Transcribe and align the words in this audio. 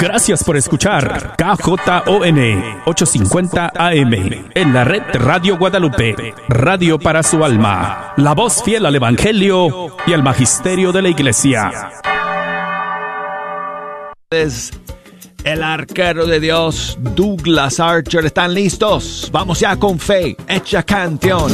Gracias 0.00 0.42
por 0.42 0.56
escuchar 0.56 1.36
KJON 1.36 1.78
850 2.86 3.72
AM 3.74 4.14
en 4.54 4.72
la 4.72 4.82
red 4.82 5.02
Radio 5.12 5.58
Guadalupe, 5.58 6.34
radio 6.48 6.98
para 6.98 7.22
su 7.22 7.44
alma, 7.44 8.14
la 8.16 8.32
voz 8.32 8.62
fiel 8.62 8.86
al 8.86 8.96
Evangelio 8.96 9.94
y 10.06 10.14
al 10.14 10.22
Magisterio 10.22 10.90
de 10.90 11.02
la 11.02 11.10
Iglesia. 11.10 11.90
El 15.44 15.62
arquero 15.62 16.24
de 16.24 16.40
Dios, 16.40 16.96
Douglas 16.98 17.78
Archer, 17.78 18.24
¿están 18.24 18.54
listos? 18.54 19.28
Vamos 19.30 19.60
ya 19.60 19.76
con 19.76 19.98
fe, 19.98 20.34
hecha 20.48 20.82
canción. 20.82 21.52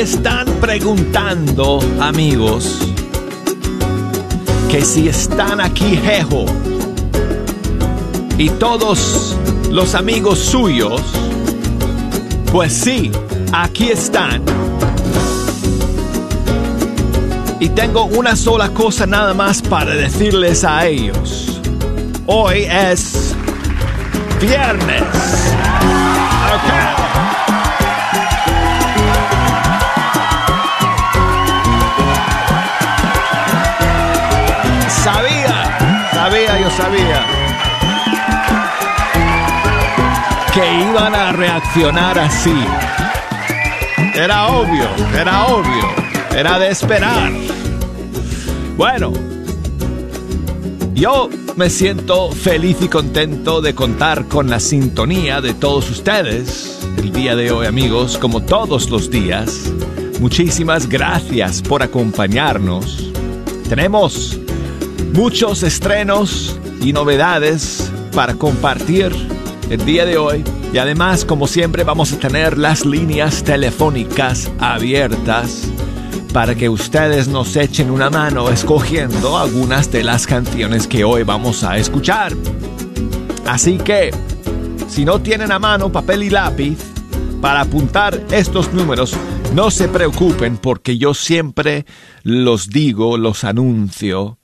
Están 0.00 0.46
preguntando, 0.60 1.80
amigos, 2.00 2.78
que 4.70 4.84
si 4.84 5.08
están 5.08 5.60
aquí 5.60 5.96
Jejo 5.96 6.46
y 8.36 8.48
todos 8.50 9.36
los 9.72 9.96
amigos 9.96 10.38
suyos, 10.38 11.02
pues 12.52 12.72
sí, 12.72 13.10
aquí 13.52 13.88
están. 13.88 14.42
Y 17.58 17.68
tengo 17.70 18.04
una 18.04 18.36
sola 18.36 18.68
cosa 18.68 19.04
nada 19.04 19.34
más 19.34 19.60
para 19.62 19.96
decirles 19.96 20.62
a 20.62 20.86
ellos. 20.86 21.60
Hoy 22.26 22.66
es 22.70 23.34
viernes. 24.40 25.57
Que 40.58 40.80
iban 40.90 41.14
a 41.14 41.30
reaccionar 41.30 42.18
así. 42.18 42.52
Era 44.12 44.48
obvio, 44.48 44.88
era 45.16 45.46
obvio, 45.46 45.88
era 46.36 46.58
de 46.58 46.70
esperar. 46.70 47.30
Bueno, 48.76 49.12
yo 50.94 51.30
me 51.54 51.70
siento 51.70 52.32
feliz 52.32 52.78
y 52.80 52.88
contento 52.88 53.60
de 53.60 53.72
contar 53.76 54.26
con 54.26 54.50
la 54.50 54.58
sintonía 54.58 55.40
de 55.40 55.54
todos 55.54 55.88
ustedes 55.90 56.80
el 56.96 57.12
día 57.12 57.36
de 57.36 57.52
hoy, 57.52 57.68
amigos, 57.68 58.18
como 58.18 58.42
todos 58.42 58.90
los 58.90 59.12
días. 59.12 59.72
Muchísimas 60.18 60.88
gracias 60.88 61.62
por 61.62 61.84
acompañarnos. 61.84 63.12
Tenemos 63.68 64.36
muchos 65.12 65.62
estrenos 65.62 66.58
y 66.80 66.92
novedades 66.92 67.92
para 68.12 68.34
compartir 68.34 69.27
el 69.70 69.84
día 69.84 70.04
de 70.04 70.18
hoy. 70.18 70.44
Y 70.72 70.78
además, 70.78 71.24
como 71.24 71.46
siempre, 71.46 71.84
vamos 71.84 72.12
a 72.12 72.18
tener 72.18 72.58
las 72.58 72.84
líneas 72.84 73.42
telefónicas 73.42 74.50
abiertas 74.58 75.70
para 76.32 76.54
que 76.54 76.68
ustedes 76.68 77.28
nos 77.28 77.56
echen 77.56 77.90
una 77.90 78.10
mano 78.10 78.50
escogiendo 78.50 79.38
algunas 79.38 79.90
de 79.90 80.04
las 80.04 80.26
canciones 80.26 80.86
que 80.86 81.04
hoy 81.04 81.22
vamos 81.22 81.64
a 81.64 81.76
escuchar. 81.78 82.32
Así 83.46 83.78
que, 83.78 84.10
si 84.88 85.04
no 85.04 85.20
tienen 85.20 85.52
a 85.52 85.58
mano 85.58 85.90
papel 85.90 86.22
y 86.22 86.30
lápiz 86.30 86.78
para 87.40 87.62
apuntar 87.62 88.22
estos 88.30 88.72
números, 88.72 89.14
no 89.54 89.70
se 89.70 89.88
preocupen 89.88 90.58
porque 90.58 90.98
yo 90.98 91.14
siempre 91.14 91.86
los 92.22 92.68
digo, 92.68 93.16
los 93.16 93.44
anuncio 93.44 94.38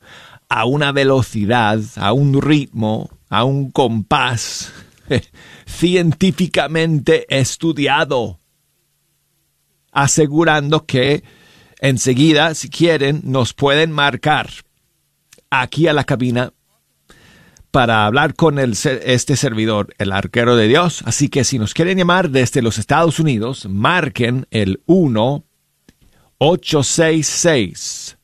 a 0.48 0.64
una 0.64 0.92
velocidad, 0.92 1.80
a 1.96 2.12
un 2.12 2.40
ritmo, 2.40 3.10
a 3.28 3.44
un 3.44 3.70
compás 3.70 4.72
científicamente 5.66 7.26
estudiado, 7.28 8.40
asegurando 9.92 10.86
que 10.86 11.24
enseguida, 11.80 12.54
si 12.54 12.68
quieren, 12.68 13.20
nos 13.24 13.52
pueden 13.54 13.92
marcar 13.92 14.50
aquí 15.50 15.86
a 15.86 15.92
la 15.92 16.04
cabina 16.04 16.52
para 17.70 18.06
hablar 18.06 18.34
con 18.34 18.60
este 18.60 19.36
servidor, 19.36 19.94
el 19.98 20.12
arquero 20.12 20.54
de 20.54 20.68
Dios. 20.68 21.02
Así 21.06 21.28
que 21.28 21.42
si 21.42 21.58
nos 21.58 21.74
quieren 21.74 21.98
llamar 21.98 22.30
desde 22.30 22.62
los 22.62 22.78
Estados 22.78 23.18
Unidos, 23.18 23.66
marquen 23.68 24.46
el 24.50 24.80
1 24.86 25.44
866 26.38 28.16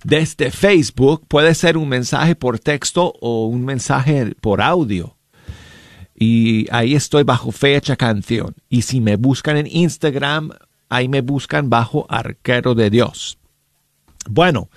desde 0.04 0.50
Facebook. 0.50 1.24
Puede 1.28 1.54
ser 1.54 1.76
un 1.76 1.88
mensaje 1.88 2.34
por 2.34 2.58
texto 2.58 3.14
o 3.20 3.46
un 3.46 3.64
mensaje 3.64 4.34
por 4.40 4.60
audio. 4.60 5.16
Y 6.14 6.66
ahí 6.70 6.94
estoy 6.94 7.22
bajo 7.22 7.52
fecha 7.52 7.96
canción. 7.96 8.54
Y 8.68 8.82
si 8.82 9.00
me 9.00 9.16
buscan 9.16 9.56
en 9.56 9.66
Instagram, 9.66 10.50
ahí 10.88 11.08
me 11.08 11.20
buscan 11.20 11.70
bajo 11.70 12.06
arquero 12.08 12.74
de 12.74 12.90
Dios. 12.90 13.38
Bueno, 14.28 14.68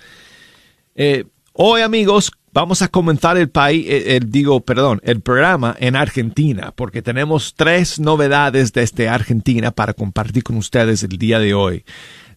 eh, 0.95 1.25
hoy 1.53 1.81
amigos, 1.81 2.31
Vamos 2.53 2.81
a 2.81 2.89
comenzar 2.89 3.37
el 3.37 3.49
país, 3.49 3.85
eh, 3.87 4.17
el, 4.17 4.29
digo, 4.29 4.59
perdón, 4.59 4.99
el 5.05 5.21
programa 5.21 5.73
en 5.79 5.95
Argentina, 5.95 6.73
porque 6.75 7.01
tenemos 7.01 7.53
tres 7.55 7.97
novedades 7.97 8.73
desde 8.73 9.07
Argentina 9.07 9.71
para 9.71 9.93
compartir 9.93 10.43
con 10.43 10.57
ustedes 10.57 11.01
el 11.03 11.17
día 11.17 11.39
de 11.39 11.53
hoy. 11.53 11.85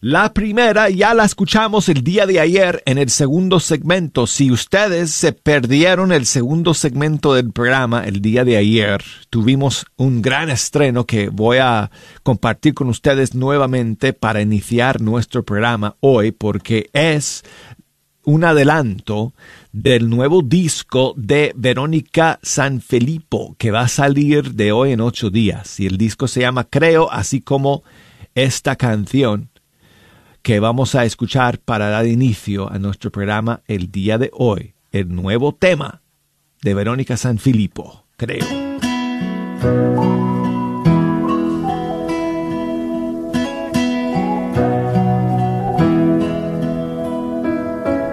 La 0.07 0.35
primera 0.35 0.87
ya 0.91 1.15
la 1.15 1.25
escuchamos 1.25 1.89
el 1.89 2.03
día 2.03 2.27
de 2.27 2.39
ayer 2.39 2.83
en 2.85 2.99
el 2.99 3.09
segundo 3.09 3.59
segmento. 3.59 4.27
Si 4.27 4.51
ustedes 4.51 5.09
se 5.09 5.33
perdieron 5.33 6.11
el 6.11 6.27
segundo 6.27 6.75
segmento 6.75 7.33
del 7.33 7.51
programa 7.51 8.03
el 8.03 8.21
día 8.21 8.45
de 8.45 8.55
ayer, 8.55 9.03
tuvimos 9.31 9.87
un 9.97 10.21
gran 10.21 10.51
estreno 10.51 11.07
que 11.07 11.29
voy 11.29 11.57
a 11.57 11.89
compartir 12.21 12.75
con 12.75 12.89
ustedes 12.89 13.33
nuevamente 13.33 14.13
para 14.13 14.43
iniciar 14.43 15.01
nuestro 15.01 15.43
programa 15.43 15.95
hoy 16.01 16.31
porque 16.31 16.87
es 16.93 17.41
un 18.25 18.43
adelanto 18.43 19.33
del 19.71 20.07
nuevo 20.07 20.43
disco 20.43 21.15
de 21.17 21.51
Verónica 21.55 22.37
Sanfilippo 22.43 23.55
que 23.57 23.71
va 23.71 23.81
a 23.81 23.87
salir 23.87 24.53
de 24.53 24.71
hoy 24.71 24.91
en 24.91 25.01
ocho 25.01 25.31
días. 25.31 25.79
Y 25.79 25.87
el 25.87 25.97
disco 25.97 26.27
se 26.27 26.41
llama 26.41 26.65
Creo, 26.65 27.11
así 27.11 27.41
como 27.41 27.81
esta 28.35 28.75
canción 28.75 29.49
que 30.45 30.59
vamos 30.59 30.93
a 30.93 31.05
escuchar 31.05 31.57
para 31.57 31.89
dar 31.89 32.05
inicio 32.05 32.71
a 32.71 32.77
nuestro 32.77 33.11
programa 33.11 33.63
el 33.67 33.91
día 33.91 34.19
de 34.19 34.29
hoy. 34.31 34.75
El 34.91 35.15
nuevo 35.15 35.55
tema 35.55 36.03
de 36.61 36.75
Verónica 36.75 37.17
Sanfilippo, 37.17 38.05
Creo. 38.15 38.45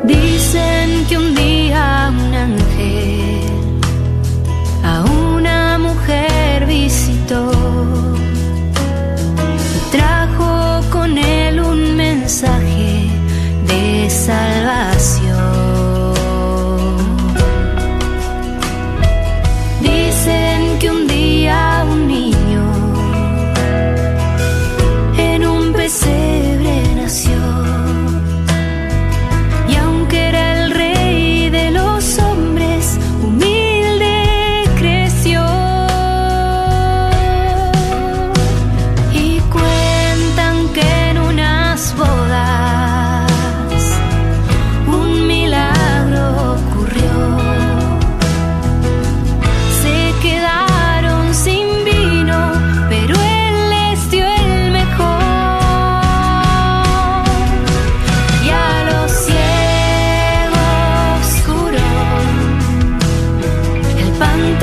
Dicen 0.04 1.06
que 1.10 1.18
un 1.18 1.34
día 1.34 2.10
un 5.04 5.46
pensar 12.32 12.61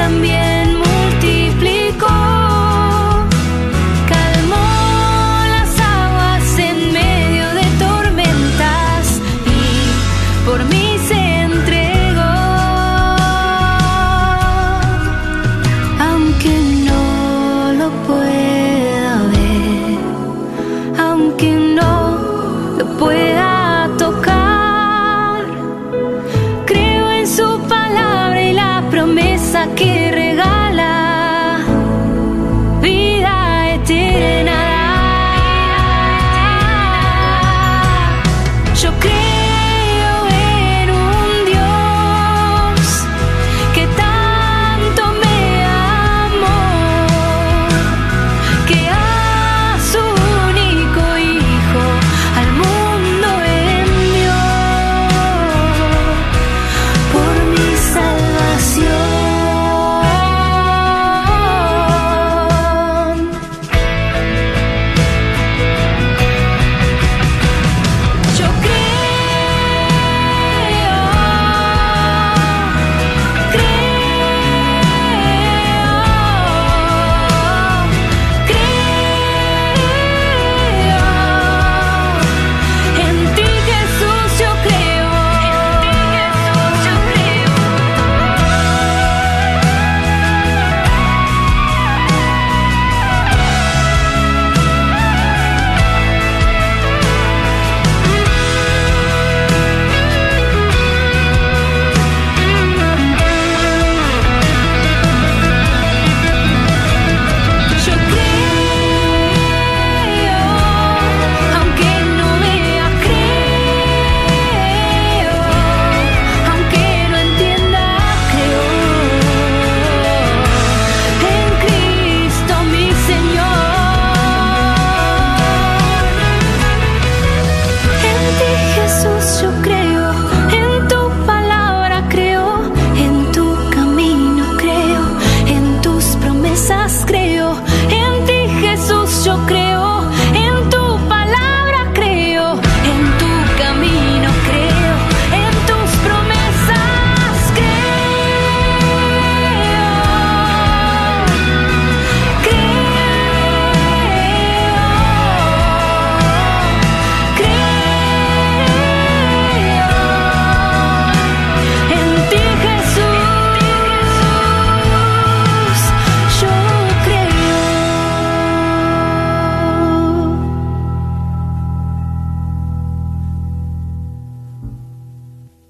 también. 0.10 0.49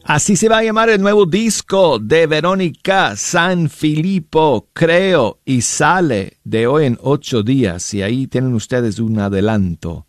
Así 0.10 0.36
se 0.38 0.50
va 0.50 0.58
a 0.58 0.64
llamar 0.64 0.90
el 0.90 1.04
nuevo 1.04 1.28
disco 1.28 2.00
de 2.00 2.26
Verónica 2.26 3.16
San 3.16 3.70
Filippo, 3.70 4.68
creo, 4.74 5.40
y 5.46 5.62
sale 5.62 6.40
de 6.44 6.66
hoy 6.66 6.88
en 6.88 6.98
ocho 7.04 7.44
días. 7.44 7.94
Y 7.94 8.02
ahí 8.02 8.26
tienen 8.26 8.56
ustedes 8.56 8.98
un 8.98 9.20
adelanto 9.20 10.08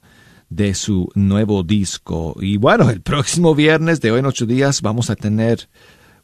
de 0.48 0.72
su 0.72 1.10
nuevo 1.14 1.64
disco. 1.64 2.34
Y 2.40 2.56
bueno, 2.56 2.88
el 2.88 3.02
próximo 3.02 3.54
viernes 3.54 4.00
de 4.00 4.10
hoy 4.10 4.20
en 4.20 4.24
ocho 4.24 4.46
días 4.46 4.80
vamos 4.80 5.10
a 5.10 5.16
tener 5.16 5.68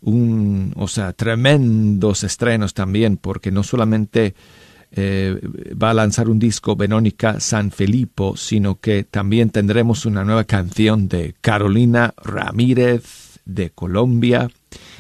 un, 0.00 0.72
o 0.74 0.88
sea, 0.88 1.12
tremendos 1.12 2.24
estrenos 2.24 2.72
también, 2.72 3.18
porque 3.18 3.50
no 3.50 3.62
solamente 3.62 4.34
eh, 4.90 5.38
va 5.74 5.90
a 5.90 5.94
lanzar 5.94 6.30
un 6.30 6.38
disco 6.38 6.76
Verónica 6.76 7.40
San 7.40 7.70
Filippo, 7.70 8.38
sino 8.38 8.80
que 8.80 9.04
también 9.04 9.50
tendremos 9.50 10.06
una 10.06 10.24
nueva 10.24 10.44
canción 10.44 11.08
de 11.08 11.34
Carolina 11.42 12.14
Ramírez 12.24 13.25
de 13.46 13.70
Colombia. 13.70 14.50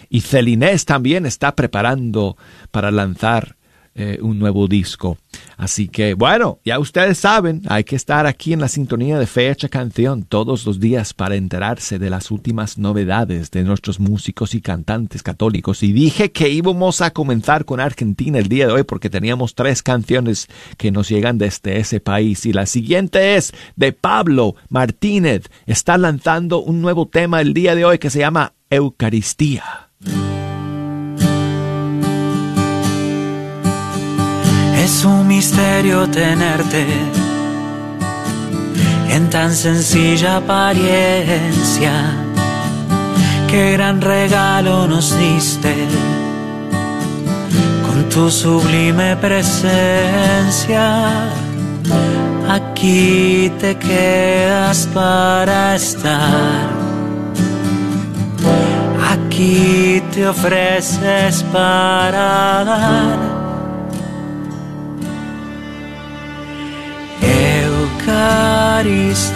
Y 0.08 0.22
Celinés 0.22 0.86
también 0.86 1.26
está 1.26 1.54
preparando 1.54 2.38
para 2.70 2.90
lanzar 2.90 3.56
eh, 3.98 4.18
un 4.20 4.38
nuevo 4.38 4.68
disco. 4.68 5.16
Así 5.56 5.88
que 5.88 6.12
bueno, 6.12 6.60
ya 6.66 6.78
ustedes 6.78 7.16
saben, 7.16 7.62
hay 7.66 7.82
que 7.84 7.96
estar 7.96 8.26
aquí 8.26 8.52
en 8.52 8.60
la 8.60 8.68
sintonía 8.68 9.18
de 9.18 9.26
Fecha 9.26 9.70
Canción 9.70 10.22
todos 10.22 10.66
los 10.66 10.78
días 10.80 11.14
para 11.14 11.36
enterarse 11.36 11.98
de 11.98 12.10
las 12.10 12.30
últimas 12.30 12.76
novedades 12.76 13.50
de 13.50 13.64
nuestros 13.64 13.98
músicos 13.98 14.54
y 14.54 14.60
cantantes 14.60 15.22
católicos. 15.22 15.82
Y 15.82 15.92
dije 15.92 16.30
que 16.30 16.50
íbamos 16.50 17.00
a 17.00 17.12
comenzar 17.12 17.64
con 17.64 17.80
Argentina 17.80 18.38
el 18.38 18.48
día 18.48 18.66
de 18.66 18.74
hoy 18.74 18.82
porque 18.82 19.08
teníamos 19.08 19.54
tres 19.54 19.82
canciones 19.82 20.48
que 20.76 20.90
nos 20.90 21.08
llegan 21.08 21.38
desde 21.38 21.78
ese 21.78 21.98
país. 21.98 22.44
Y 22.44 22.52
la 22.52 22.66
siguiente 22.66 23.36
es 23.36 23.54
de 23.76 23.92
Pablo 23.92 24.56
Martínez. 24.68 25.48
Está 25.64 25.96
lanzando 25.96 26.58
un 26.60 26.82
nuevo 26.82 27.08
tema 27.08 27.40
el 27.40 27.54
día 27.54 27.74
de 27.74 27.86
hoy 27.86 27.98
que 27.98 28.10
se 28.10 28.18
llama 28.18 28.52
Eucaristía. 28.68 29.90
Es 34.86 35.04
un 35.04 35.26
misterio 35.26 36.08
tenerte 36.08 36.86
en 39.10 39.28
tan 39.30 39.52
sencilla 39.52 40.36
apariencia. 40.36 41.92
Qué 43.50 43.72
gran 43.72 44.00
regalo 44.00 44.86
nos 44.86 45.18
diste 45.18 45.74
con 47.84 48.08
tu 48.10 48.30
sublime 48.30 49.16
presencia. 49.16 50.84
Aquí 52.48 53.52
te 53.58 53.76
quedas 53.78 54.88
para 54.94 55.74
estar. 55.74 56.70
Aquí 59.10 60.00
te 60.12 60.28
ofreces 60.28 61.42
para 61.52 62.62
dar 62.64 63.45
Eucaristía, 68.06 69.34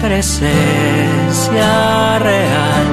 presencia 0.00 1.68
real, 2.18 2.86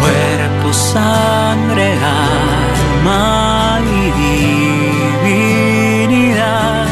cuerpo, 0.00 0.72
sangre, 0.72 1.92
alma 1.92 3.80
y 3.84 4.10
divinidad. 6.08 6.86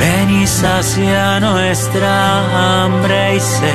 Ven 0.00 0.30
y 0.30 0.46
sacia 0.46 1.40
nuestra 1.40 2.80
hambre 2.80 3.36
y 3.36 3.40
sed. 3.40 3.68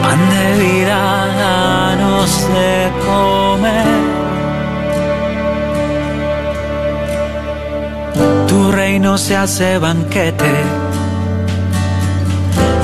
Pan 0.00 0.20
de 0.30 0.46
vida, 0.64 1.26
danos 1.36 2.48
de 2.48 2.90
comer 3.04 4.21
reino 8.92 9.16
se 9.16 9.34
hace 9.34 9.78
banquete 9.78 10.52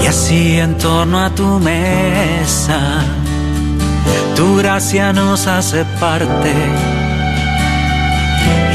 y 0.03 0.07
así 0.07 0.59
en 0.59 0.79
torno 0.79 1.21
a 1.21 1.29
tu 1.29 1.59
mesa 1.59 2.81
tu 4.35 4.57
gracia 4.57 5.13
nos 5.13 5.47
hace 5.47 5.85
parte 6.01 6.55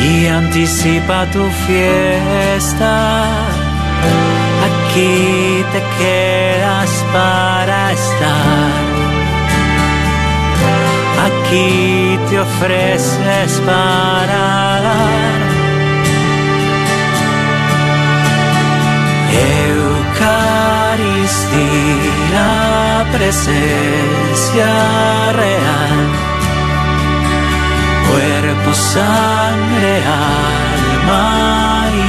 y 0.07 0.27
anticipa 0.27 1.25
tu 1.31 1.43
fiesta. 1.65 3.23
Aquí 4.67 5.65
te 5.73 5.81
quedas 5.97 6.91
para 7.13 7.93
estar. 7.93 8.71
Aquí 11.27 12.19
te 12.29 12.39
ofreces 12.39 13.61
para 13.65 14.81
dar 14.87 15.42
Eucaristía, 21.33 23.05
presencia 23.11 24.71
real, 25.33 25.99
cuerpo, 28.09 28.73
sangre, 28.73 29.93
alma 30.05 31.87
y 31.91 32.07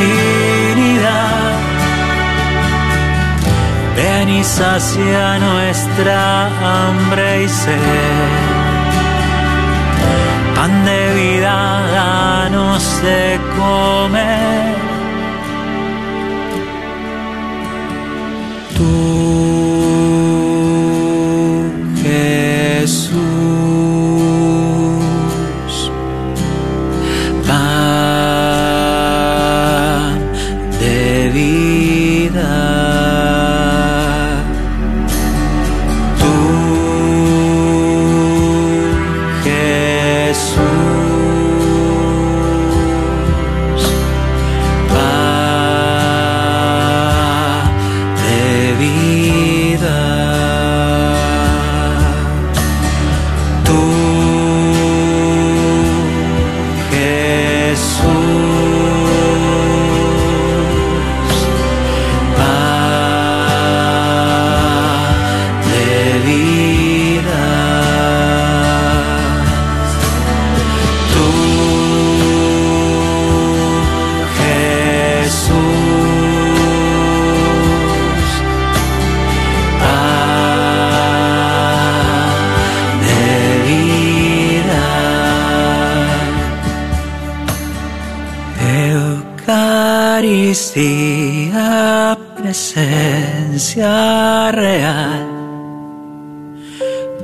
divinidad. 0.00 1.52
Ven 3.96 4.28
y 4.30 4.44
sacia 4.44 5.38
nuestra 5.38 6.46
hambre 6.46 7.44
y 7.44 7.48
sed. 7.48 8.30
Pan 10.56 10.84
de 10.84 11.14
vida, 11.14 11.82
danos 11.92 13.02
de 13.02 13.38
comer 13.56 14.79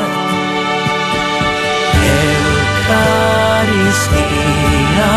Eucaristía, 3.73 5.12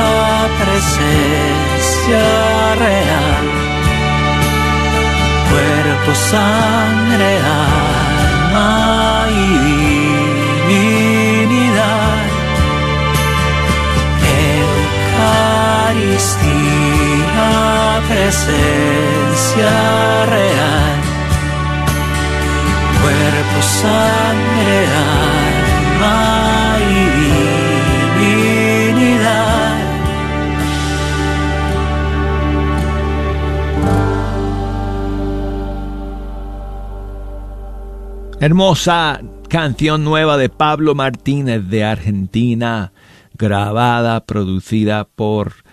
presencia 0.62 2.26
real, 2.86 3.46
cuerpo, 5.52 6.10
sangre, 6.16 7.30
alma 7.40 8.72
y 9.30 9.34
divinidad 9.34 9.85
presencia 18.08 19.72
real, 20.26 21.02
cuerpo, 23.02 23.58
sangre, 23.62 24.78
alma 25.98 26.78
y 26.80 26.94
divinidad. 28.96 29.76
Hermosa 38.40 39.22
canción 39.50 40.04
nueva 40.04 40.38
de 40.38 40.50
Pablo 40.50 40.96
Martínez 40.96 41.68
de 41.68 41.84
Argentina, 41.84 42.92
grabada, 43.38 44.26
producida 44.26 45.06
por 45.06 45.65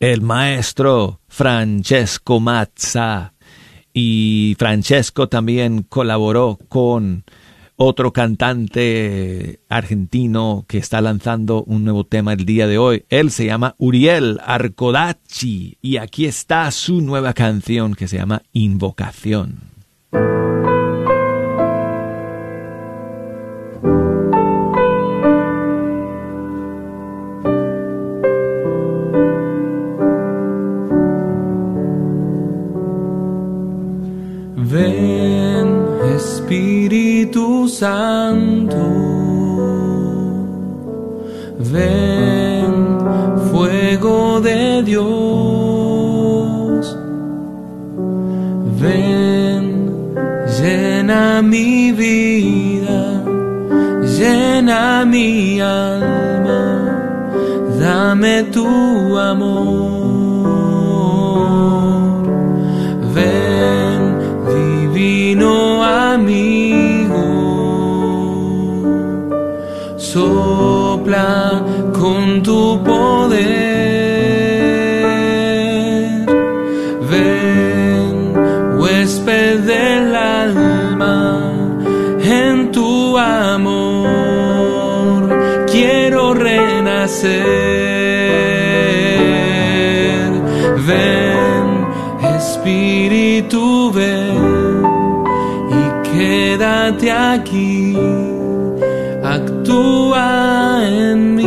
el 0.00 0.22
maestro 0.22 1.20
Francesco 1.28 2.40
Mazza. 2.40 3.32
Y 3.92 4.56
Francesco 4.58 5.28
también 5.28 5.82
colaboró 5.82 6.58
con 6.68 7.24
otro 7.76 8.12
cantante 8.12 9.60
argentino 9.68 10.64
que 10.66 10.78
está 10.78 11.00
lanzando 11.00 11.62
un 11.64 11.84
nuevo 11.84 12.04
tema 12.04 12.32
el 12.32 12.44
día 12.44 12.66
de 12.66 12.78
hoy. 12.78 13.04
Él 13.08 13.30
se 13.30 13.46
llama 13.46 13.74
Uriel 13.78 14.40
Arcodacci 14.44 15.78
y 15.80 15.96
aquí 15.98 16.26
está 16.26 16.70
su 16.70 17.00
nueva 17.00 17.32
canción 17.32 17.94
que 17.94 18.08
se 18.08 18.16
llama 18.16 18.42
Invocación. 18.52 19.60
Santo. 37.68 38.76
Ven, 41.58 42.98
fuego 43.50 44.40
de 44.40 44.82
Dios. 44.82 45.06
Ven, 48.80 49.90
llena 50.58 51.42
mi 51.42 51.92
vida, 51.92 53.22
llena 54.18 55.04
mi 55.04 55.60
alma, 55.60 56.62
dame 57.80 58.44
tu 58.44 59.18
amor. 59.18 59.96
Ven, 63.14 64.00
divino 64.46 65.66
con 72.06 72.42
tu 72.42 72.82
poder. 72.84 73.40
Ven, 77.10 78.16
huésped 78.78 79.58
del 79.72 80.14
alma, 80.14 81.18
en 82.22 82.70
tu 82.70 83.18
amor 83.18 85.20
quiero 85.72 86.22
renacer. 86.34 87.42
Ven, 90.88 91.68
Espíritu, 92.38 93.90
ven 93.92 94.44
y 95.80 95.82
quédate 96.08 97.10
aquí 97.10 97.96
actúa 99.34 100.86
en 100.86 101.34
mí. 101.34 101.45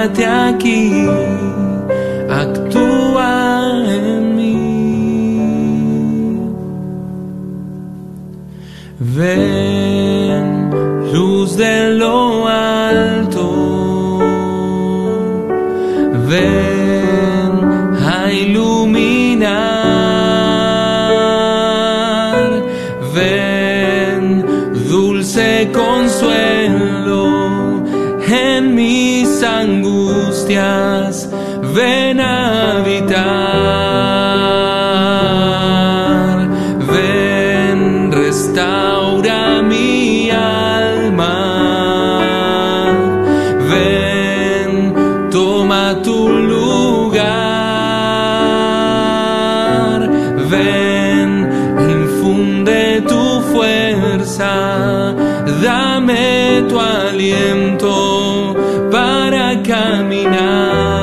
Quédate 0.00 0.24
aquí. 0.24 1.29
Ven 31.74 32.20
a 32.20 32.76
habitar. 32.76 33.20
Ven, 36.92 38.12
restaura 38.12 39.62
mi 39.62 40.30
alma. 40.30 41.38
Ven, 43.70 44.72
toma 45.30 45.84
tu 46.02 46.28
lugar. 46.28 47.30
Ven, 50.50 51.30
infunde 51.96 53.02
tu 53.08 53.40
fuerza. 53.52 54.54
Dame 55.62 56.64
tu 56.68 56.78
aliento 56.78 58.56
para 58.90 59.49
caminar. 59.90 60.99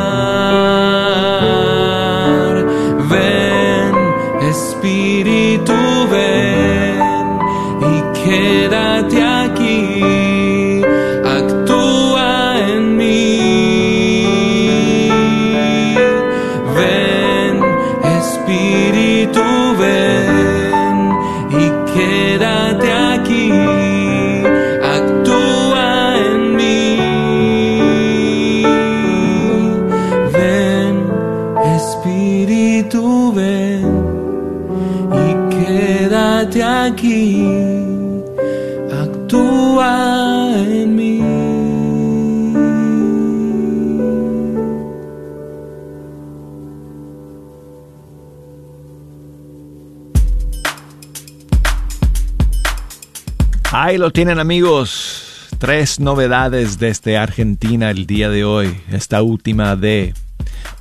Ahí 53.97 54.01
lo 54.01 54.11
tienen 54.11 54.37
amigos. 54.37 55.47
Tres 55.57 55.99
novedades 55.99 56.77
desde 56.77 57.17
Argentina 57.17 57.89
el 57.89 58.05
día 58.05 58.29
de 58.29 58.45
hoy. 58.45 58.79
Esta 58.91 59.23
última 59.23 59.75
de 59.75 60.13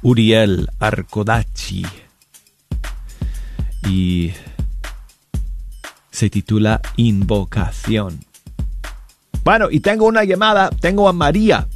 Uriel 0.02 0.68
Arcodacci. 0.81 1.87
Y 3.88 4.33
se 6.11 6.29
titula 6.29 6.83
Invocación. 6.96 8.20
Bueno, 9.42 9.68
y 9.70 9.81
tengo 9.81 10.05
una 10.05 10.22
llamada. 10.24 10.68
Tengo 10.68 11.09
a 11.09 11.14
María, 11.14 11.68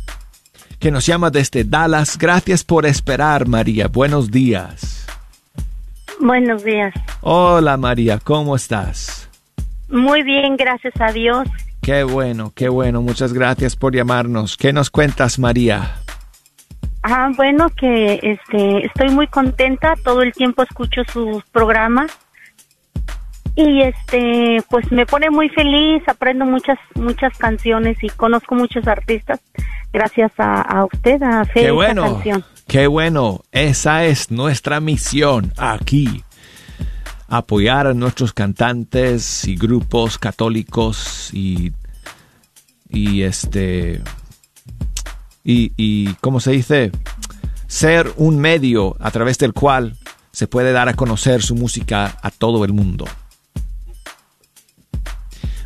que 0.79 0.91
nos 0.91 1.07
llama 1.07 1.31
desde 1.31 1.65
Dallas. 1.65 2.19
Gracias 2.19 2.65
por 2.65 2.85
esperar, 2.85 3.49
María. 3.49 3.89
Buenos 3.89 4.31
días. 4.31 5.07
Buenos 6.21 6.63
días. 6.65 6.93
Hola, 7.23 7.79
María. 7.79 8.19
¿Cómo 8.19 8.57
estás? 8.57 9.20
Muy 9.91 10.23
bien, 10.23 10.57
gracias 10.57 10.95
a 11.01 11.13
Dios. 11.13 11.49
Qué 11.83 12.05
bueno, 12.05 12.53
qué 12.55 12.69
bueno. 12.69 13.03
Muchas 13.03 13.33
gracias 13.33 13.75
por 13.77 13.95
llamarnos. 13.95 14.57
¿Qué 14.57 14.73
nos 14.73 14.91
cuentas, 14.91 15.39
María? 15.39 15.97
Ah, 17.03 17.31
bueno, 17.37 17.71
que 17.71 18.21
este, 18.23 18.87
estoy 18.87 19.09
muy 19.11 19.27
contenta. 19.27 19.95
Todo 20.05 20.23
el 20.23 20.33
tiempo 20.33 20.63
escucho 20.63 21.03
sus 21.13 21.43
programas. 21.47 22.11
y 23.57 23.81
este 23.83 24.63
pues 24.71 24.91
me 24.93 25.07
pone 25.07 25.29
muy 25.31 25.49
feliz, 25.49 26.03
aprendo 26.07 26.45
muchas 26.47 26.79
muchas 26.95 27.37
canciones 27.37 27.97
y 28.03 28.09
conozco 28.11 28.55
muchos 28.55 28.87
artistas 28.87 29.41
gracias 29.93 30.31
a, 30.39 30.63
a 30.63 30.85
usted 30.85 31.21
a 31.23 31.41
hacer 31.41 31.65
Qué 31.65 31.71
bueno. 31.73 32.03
canción. 32.03 32.45
Qué 32.69 32.87
bueno. 32.87 33.41
Esa 33.51 34.05
es 34.05 34.31
nuestra 34.31 34.79
misión 34.81 35.53
aquí. 35.59 36.23
Apoyar 37.31 37.87
a 37.87 37.95
nuestros 37.95 38.33
cantantes 38.33 39.47
y 39.47 39.57
grupos 39.57 40.19
católicos 40.19 41.31
y 41.33 41.73
y 42.89 43.23
este 43.23 44.03
y, 45.45 45.73
y 45.77 46.15
¿cómo 46.15 46.41
se 46.41 46.51
dice? 46.51 46.91
Ser 47.67 48.13
un 48.17 48.39
medio 48.39 48.97
a 48.99 49.11
través 49.11 49.39
del 49.39 49.53
cual 49.53 49.97
se 50.33 50.47
puede 50.47 50.73
dar 50.73 50.89
a 50.89 50.95
conocer 50.95 51.43
su 51.43 51.55
música 51.55 52.19
a 52.21 52.31
todo 52.31 52.65
el 52.65 52.73
mundo. 52.73 53.05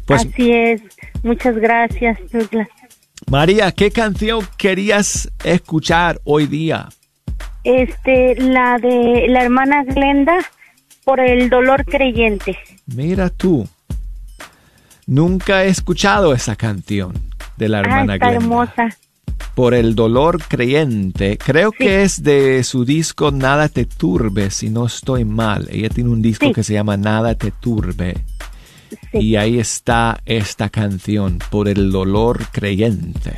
Pues 0.06 0.26
Así 0.26 0.52
es. 0.52 0.82
Muchas 1.22 1.56
gracias, 1.56 2.18
Douglas. 2.30 2.68
María, 3.30 3.72
¿qué 3.72 3.90
canción 3.90 4.46
querías 4.58 5.30
escuchar 5.42 6.20
hoy 6.24 6.46
día? 6.46 6.88
Este, 7.64 8.34
la 8.36 8.76
de 8.78 9.26
la 9.28 9.42
hermana 9.42 9.82
Glenda 9.84 10.36
por 11.04 11.20
el 11.20 11.50
dolor 11.50 11.84
creyente. 11.84 12.58
Mira 12.86 13.30
tú. 13.30 13.68
Nunca 15.06 15.64
he 15.64 15.68
escuchado 15.68 16.32
esa 16.34 16.56
canción 16.56 17.12
de 17.56 17.68
la 17.68 17.78
Ah, 17.78 17.80
hermana 17.82 18.14
está 18.14 18.28
Glenda. 18.30 18.44
hermosa. 18.44 18.96
Por 19.54 19.74
el 19.74 19.94
dolor 19.94 20.42
creyente. 20.48 21.38
Creo 21.38 21.70
que 21.70 22.02
es 22.02 22.22
de 22.22 22.64
su 22.64 22.84
disco 22.84 23.30
Nada 23.30 23.68
te 23.68 23.84
turbe, 23.84 24.50
si 24.50 24.70
no 24.70 24.86
estoy 24.86 25.24
mal. 25.24 25.68
Ella 25.70 25.90
tiene 25.90 26.10
un 26.10 26.22
disco 26.22 26.46
Sí. 26.46 26.52
que 26.52 26.62
se 26.64 26.72
llama 26.72 26.96
Nada 26.96 27.34
te 27.36 27.50
turbe. 27.52 28.16
Sí. 29.12 29.18
Y 29.18 29.36
ahí 29.36 29.58
está 29.58 30.20
esta 30.24 30.68
canción, 30.70 31.38
Por 31.50 31.68
el 31.68 31.92
dolor 31.92 32.46
creyente. 32.50 33.32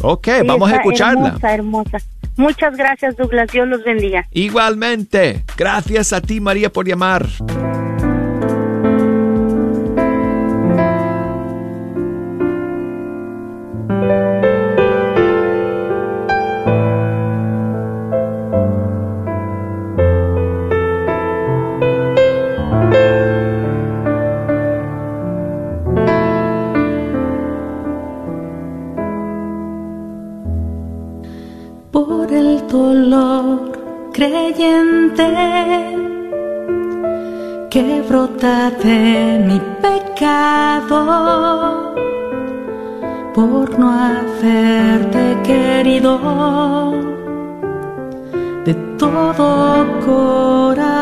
Ok, 0.00 0.28
vamos 0.46 0.68
a 0.68 0.76
está 0.76 0.82
escucharla. 0.82 1.28
Hermosa, 1.28 1.54
hermosa. 1.54 1.98
Muchas 2.36 2.76
gracias, 2.76 3.16
Douglas. 3.16 3.50
Dios 3.52 3.68
los 3.68 3.84
bendiga. 3.84 4.26
Igualmente, 4.30 5.44
gracias 5.56 6.12
a 6.12 6.20
ti 6.20 6.40
María 6.40 6.72
por 6.72 6.86
llamar. 6.86 7.26
Creyente 34.12 35.26
que 37.70 38.02
brota 38.06 38.70
de 38.70 39.42
mi 39.46 39.58
pecado 39.80 41.00
por 43.34 43.78
no 43.78 43.90
haberte 43.90 45.38
querido 45.42 46.92
de 48.66 48.74
todo 48.98 49.86
corazón 50.04 50.92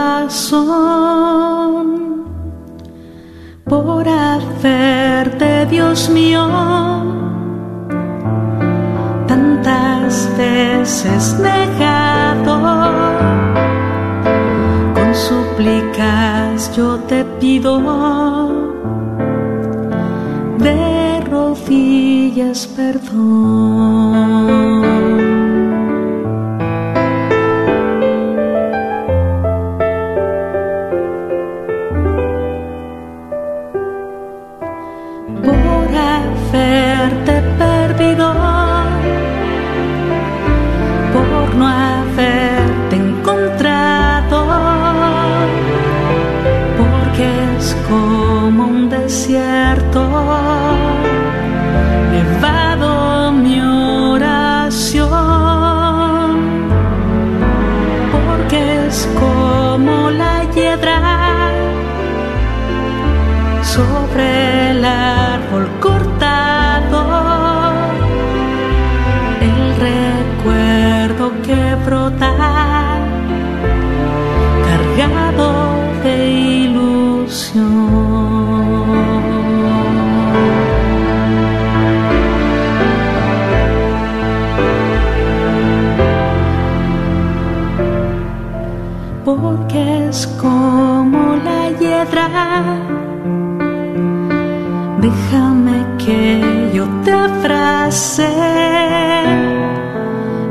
por 3.65 4.09
haberte 4.09 5.67
Dios 5.67 6.09
mío 6.09 6.47
tantas 9.27 10.29
veces 10.39 11.39
negado. 11.41 11.90
Te 17.11 17.25
pido 17.41 17.81
de 20.59 21.21
rodillas 21.29 22.69
perdón. 22.69 24.80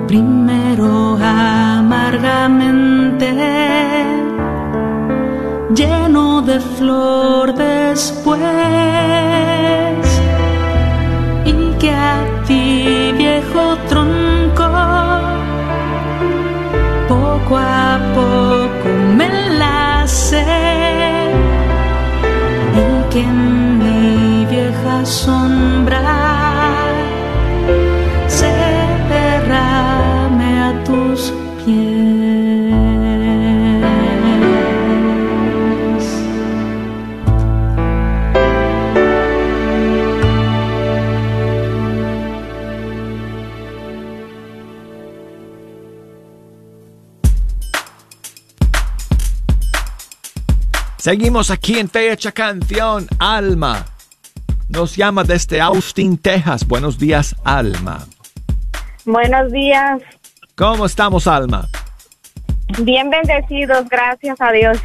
Primero 0.08 1.18
amargamente, 1.24 3.34
lleno 5.74 6.42
de 6.42 6.60
flor 6.60 7.54
después, 7.54 8.42
y 11.46 11.72
que 11.80 11.92
a 11.92 12.26
ti 12.46 13.14
viejo 13.18 13.78
tronco 13.88 14.70
poco 17.08 17.58
a 17.58 18.00
poco 18.16 18.90
me 19.16 19.28
enlace. 19.28 20.44
Y 22.76 22.78
que 23.12 23.22
en 23.22 23.80
mi 23.80 24.46
vieja 24.46 25.06
sombra 25.06 26.09
Seguimos 51.10 51.50
aquí 51.50 51.80
en 51.80 51.90
Fecha 51.90 52.32
Canción, 52.32 53.08
Alma. 53.18 53.84
Nos 54.68 54.96
llama 54.96 55.24
desde 55.24 55.60
Austin, 55.60 56.20
Texas. 56.20 56.68
Buenos 56.68 57.00
días, 57.00 57.36
Alma. 57.44 58.06
Buenos 59.06 59.52
días. 59.52 60.04
¿Cómo 60.54 60.86
estamos, 60.86 61.26
Alma? 61.26 61.68
Bien 62.84 63.10
bendecidos, 63.10 63.90
gracias 63.90 64.40
a 64.40 64.52
Dios. 64.52 64.78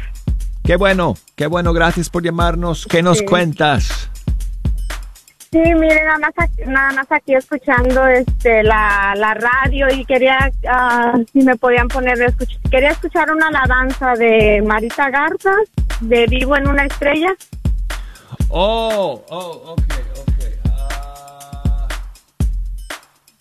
Qué 0.63 0.77
bueno, 0.77 1.15
qué 1.35 1.45
bueno, 1.45 1.73
gracias 1.73 2.09
por 2.09 2.23
llamarnos. 2.23 2.87
¿Qué 2.89 3.03
nos 3.03 3.19
Sí. 3.19 3.25
cuentas? 3.25 4.04
Sí, 5.55 5.73
mire, 5.73 6.03
nada 6.03 6.19
más, 6.19 6.33
aquí, 6.35 6.63
nada 6.67 6.91
más 6.91 7.07
aquí 7.09 7.33
escuchando 7.33 8.05
este 8.07 8.61
la, 8.61 9.13
la 9.15 9.33
radio 9.35 9.87
y 9.89 10.03
quería, 10.03 10.51
uh, 10.63 11.23
si 11.31 11.45
me 11.45 11.55
podían 11.55 11.87
poner, 11.87 12.21
escuch 12.21 12.57
quería 12.69 12.89
escuchar 12.89 13.31
una 13.31 13.47
alabanza 13.47 14.15
de 14.15 14.61
Marita 14.67 15.09
Garza, 15.09 15.53
de 16.01 16.25
Vivo 16.25 16.57
en 16.57 16.67
una 16.67 16.83
estrella. 16.83 17.33
Oh, 18.49 19.23
oh, 19.29 19.77
ok, 19.77 19.81
ok. 20.19 20.33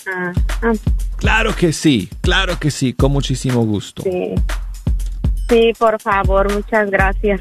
Uh, 0.07 0.68
uh, 0.68 0.79
claro 1.16 1.53
que 1.57 1.72
sí, 1.72 2.09
claro 2.20 2.61
que 2.61 2.70
sí, 2.70 2.92
con 2.92 3.11
muchísimo 3.11 3.64
gusto. 3.64 4.05
Sí, 4.05 4.37
sí, 5.48 5.72
por 5.77 6.00
favor, 6.00 6.55
muchas 6.55 6.88
gracias. 6.92 7.40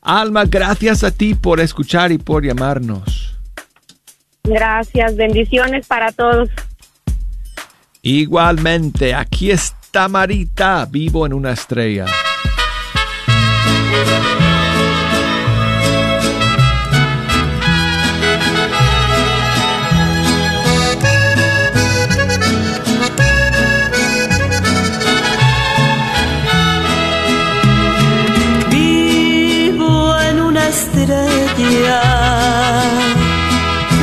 Alma, 0.00 0.44
gracias 0.44 1.02
a 1.02 1.10
ti 1.10 1.34
por 1.34 1.58
escuchar 1.58 2.12
y 2.12 2.18
por 2.18 2.44
llamarnos. 2.44 3.21
Gracias, 4.44 5.16
bendiciones 5.16 5.86
para 5.86 6.10
todos. 6.12 6.48
Igualmente, 8.02 9.14
aquí 9.14 9.50
está 9.52 10.08
Marita, 10.08 10.86
vivo 10.90 11.24
en 11.26 11.32
una 11.32 11.52
estrella. 11.52 12.06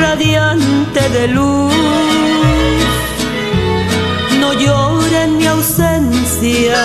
Radiante 0.09 1.01
de 1.09 1.27
luz. 1.27 1.73
No 4.39 4.53
llora 4.53 5.23
en 5.25 5.37
mi 5.37 5.45
ausencia. 5.45 6.79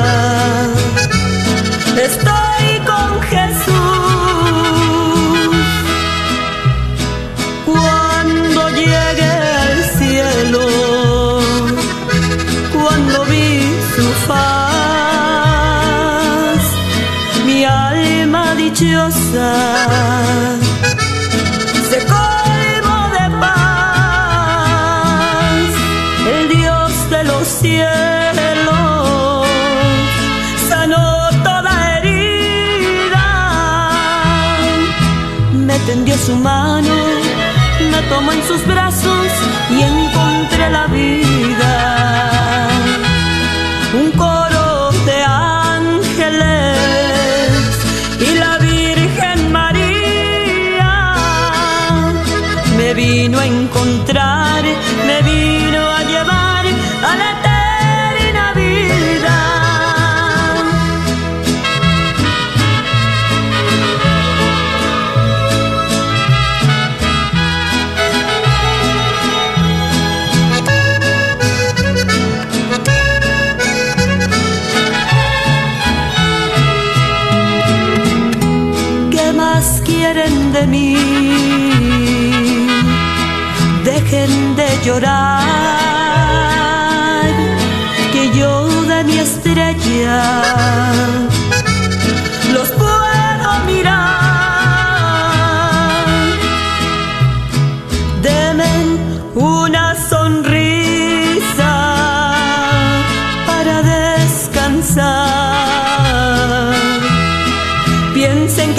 Estoy 2.08 2.43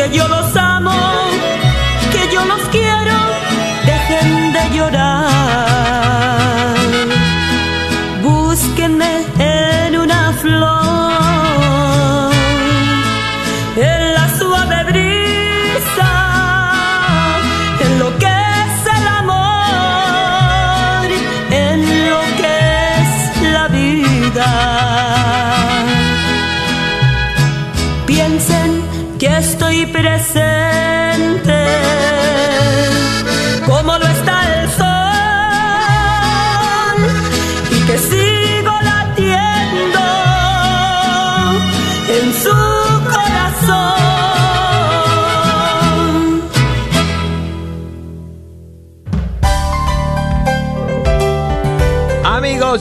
que 0.09 0.17
yo 0.17 0.27
los 0.27 0.55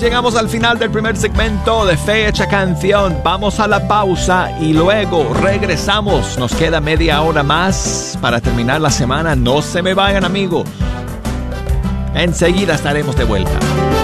Llegamos 0.00 0.34
al 0.34 0.48
final 0.48 0.78
del 0.78 0.90
primer 0.90 1.16
segmento 1.16 1.86
de 1.86 1.96
Fecha 1.96 2.48
Canción. 2.48 3.20
Vamos 3.22 3.60
a 3.60 3.68
la 3.68 3.86
pausa 3.86 4.50
y 4.60 4.72
luego 4.72 5.32
regresamos. 5.34 6.36
Nos 6.36 6.52
queda 6.54 6.80
media 6.80 7.22
hora 7.22 7.44
más 7.44 8.18
para 8.20 8.40
terminar 8.40 8.80
la 8.80 8.90
semana. 8.90 9.36
No 9.36 9.62
se 9.62 9.82
me 9.82 9.94
vayan, 9.94 10.24
amigos. 10.24 10.68
Enseguida 12.14 12.74
estaremos 12.74 13.14
de 13.16 13.24
vuelta. 13.24 14.03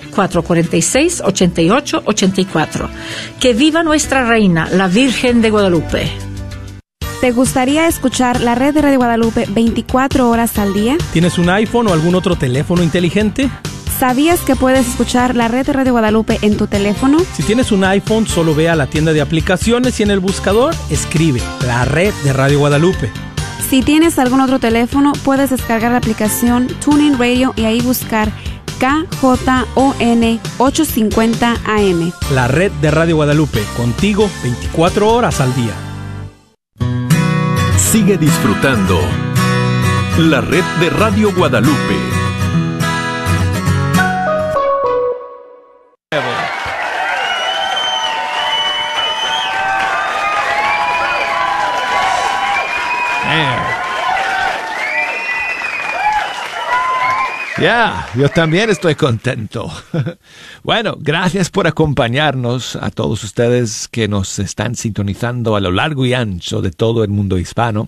446-8884. 0.11 2.89
Que 3.39 3.53
viva 3.53 3.83
nuestra 3.83 4.25
reina, 4.25 4.67
la 4.71 4.87
Virgen 4.87 5.41
de 5.41 5.49
Guadalupe. 5.49 6.11
¿Te 7.21 7.31
gustaría 7.31 7.87
escuchar 7.87 8.41
la 8.41 8.55
red 8.55 8.73
de 8.73 8.81
Radio 8.81 8.97
Guadalupe 8.97 9.45
24 9.47 10.27
horas 10.27 10.57
al 10.57 10.73
día? 10.73 10.97
¿Tienes 11.13 11.37
un 11.37 11.49
iPhone 11.49 11.87
o 11.87 11.93
algún 11.93 12.15
otro 12.15 12.35
teléfono 12.35 12.81
inteligente? 12.81 13.47
¿Sabías 13.99 14.39
que 14.39 14.55
puedes 14.55 14.87
escuchar 14.87 15.35
la 15.35 15.47
red 15.47 15.67
de 15.67 15.73
Radio 15.73 15.91
Guadalupe 15.91 16.39
en 16.41 16.57
tu 16.57 16.65
teléfono? 16.65 17.19
Si 17.35 17.43
tienes 17.43 17.71
un 17.71 17.83
iPhone, 17.83 18.25
solo 18.25 18.55
ve 18.55 18.69
a 18.69 18.75
la 18.75 18.87
tienda 18.87 19.13
de 19.13 19.21
aplicaciones 19.21 19.99
y 19.99 20.03
en 20.03 20.09
el 20.09 20.19
buscador 20.19 20.73
escribe 20.89 21.39
la 21.67 21.85
red 21.85 22.11
de 22.23 22.33
Radio 22.33 22.57
Guadalupe. 22.57 23.11
Si 23.69 23.83
tienes 23.83 24.17
algún 24.17 24.41
otro 24.41 24.57
teléfono, 24.57 25.13
puedes 25.23 25.51
descargar 25.51 25.91
la 25.91 25.99
aplicación 25.99 26.65
Tuning 26.83 27.19
Radio 27.19 27.53
y 27.55 27.65
ahí 27.65 27.81
buscar 27.81 28.31
KJON 28.81 30.39
850 30.57 31.55
AM. 31.67 32.11
La 32.33 32.47
red 32.47 32.71
de 32.81 32.89
Radio 32.89 33.15
Guadalupe, 33.17 33.63
contigo 33.77 34.27
24 34.41 35.07
horas 35.07 35.39
al 35.39 35.53
día. 35.53 35.73
Sigue 37.77 38.17
disfrutando 38.17 38.99
la 40.17 40.41
red 40.41 40.63
de 40.79 40.89
Radio 40.89 41.31
Guadalupe. 41.31 42.20
Ya, 57.61 58.09
yo 58.15 58.27
también 58.27 58.71
estoy 58.71 58.95
contento. 58.95 59.71
bueno, 60.63 60.97
gracias 60.99 61.51
por 61.51 61.67
acompañarnos 61.67 62.75
a 62.75 62.89
todos 62.89 63.23
ustedes 63.23 63.87
que 63.87 64.07
nos 64.07 64.39
están 64.39 64.73
sintonizando 64.73 65.55
a 65.55 65.59
lo 65.59 65.69
largo 65.69 66.03
y 66.07 66.15
ancho 66.15 66.63
de 66.63 66.71
todo 66.71 67.03
el 67.03 67.11
mundo 67.11 67.37
hispano. 67.37 67.87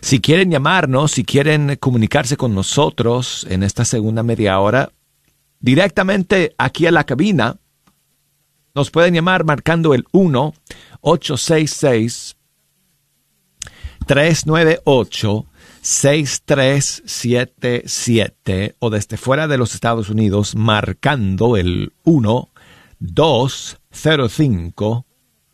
Si 0.00 0.20
quieren 0.20 0.50
llamarnos, 0.50 1.12
si 1.12 1.22
quieren 1.22 1.76
comunicarse 1.76 2.36
con 2.36 2.56
nosotros 2.56 3.46
en 3.48 3.62
esta 3.62 3.84
segunda 3.84 4.24
media 4.24 4.58
hora, 4.58 4.90
directamente 5.60 6.56
aquí 6.58 6.86
a 6.86 6.90
la 6.90 7.04
cabina, 7.04 7.56
nos 8.74 8.90
pueden 8.90 9.14
llamar 9.14 9.44
marcando 9.44 9.94
el 9.94 10.06
1 10.10 10.54
866 11.02 12.37
398 14.08 15.46
6377 15.82 18.74
o 18.78 18.90
desde 18.90 19.18
fuera 19.18 19.46
de 19.46 19.58
los 19.58 19.74
Estados 19.74 20.08
Unidos 20.08 20.56
marcando 20.56 21.58
el 21.58 21.92
1 22.04 22.48
205 23.00 25.04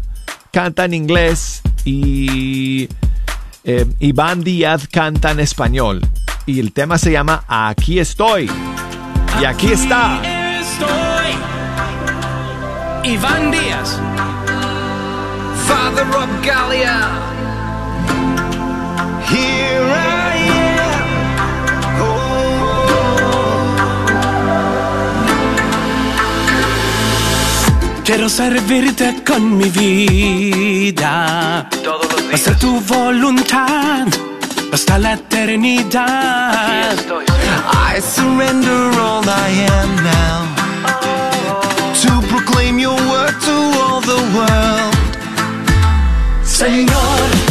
canta 0.51 0.86
en 0.86 0.93
inglés 0.93 1.62
y 1.84 2.88
eh, 3.63 3.88
Iván 4.01 4.43
Díaz 4.43 4.88
canta 4.88 5.31
en 5.31 5.39
español. 5.39 5.99
Y 6.46 6.60
el 6.60 6.73
tema 6.73 7.00
se 7.00 7.12
llama 7.12 7.43
Aquí 7.48 7.98
estoy. 8.00 8.52
Y 9.41 9.46
aquí 9.46 9.71
está. 9.71 10.21
Estoy. 10.60 11.10
Iván 13.04 13.52
Díaz. 13.52 13.99
Father 15.67 16.06
of 16.15 16.29
Gallia. 16.45 17.10
Here 19.27 19.87
I 19.89 20.37
am. 20.69 21.10
Oh. 21.99 22.21
Quiero 28.06 28.29
servirte 28.29 29.23
con 29.25 29.58
mi 29.58 29.69
vida. 29.69 31.67
Hacer 32.31 32.60
tu 32.60 32.79
voluntad 32.81 34.08
hasta 34.71 34.99
la 34.99 35.13
eternidad. 35.13 36.95
I 37.95 37.99
surrender 37.99 38.91
all 38.99 39.27
I 39.27 39.65
am 39.69 39.95
now 40.04 40.60
your 42.82 42.96
word 42.96 43.36
to 43.48 43.56
all 43.79 44.02
the 44.02 44.21
world. 44.36 45.12
Señor, 46.44 47.50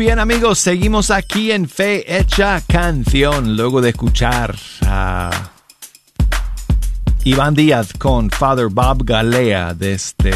bien 0.00 0.18
amigos, 0.18 0.58
seguimos 0.58 1.10
aquí 1.10 1.52
en 1.52 1.68
Fe 1.68 2.16
Hecha 2.18 2.62
Canción, 2.66 3.54
luego 3.54 3.82
de 3.82 3.90
escuchar 3.90 4.56
a 4.86 5.50
Iván 7.24 7.54
Díaz 7.54 7.92
con 7.98 8.30
Father 8.30 8.68
Bob 8.70 9.04
Galea 9.04 9.74
desde 9.74 10.32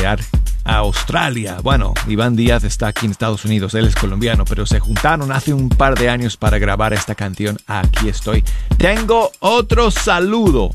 Australia. 0.64 1.60
Bueno, 1.62 1.94
Iván 2.06 2.36
Díaz 2.36 2.64
está 2.64 2.88
aquí 2.88 3.06
en 3.06 3.12
Estados 3.12 3.46
Unidos, 3.46 3.72
él 3.72 3.86
es 3.86 3.94
colombiano, 3.94 4.44
pero 4.44 4.66
se 4.66 4.80
juntaron 4.80 5.32
hace 5.32 5.54
un 5.54 5.70
par 5.70 5.98
de 5.98 6.10
años 6.10 6.36
para 6.36 6.58
grabar 6.58 6.92
esta 6.92 7.14
canción. 7.14 7.56
Aquí 7.66 8.10
estoy. 8.10 8.44
Tengo 8.76 9.32
otro 9.38 9.90
saludo 9.90 10.74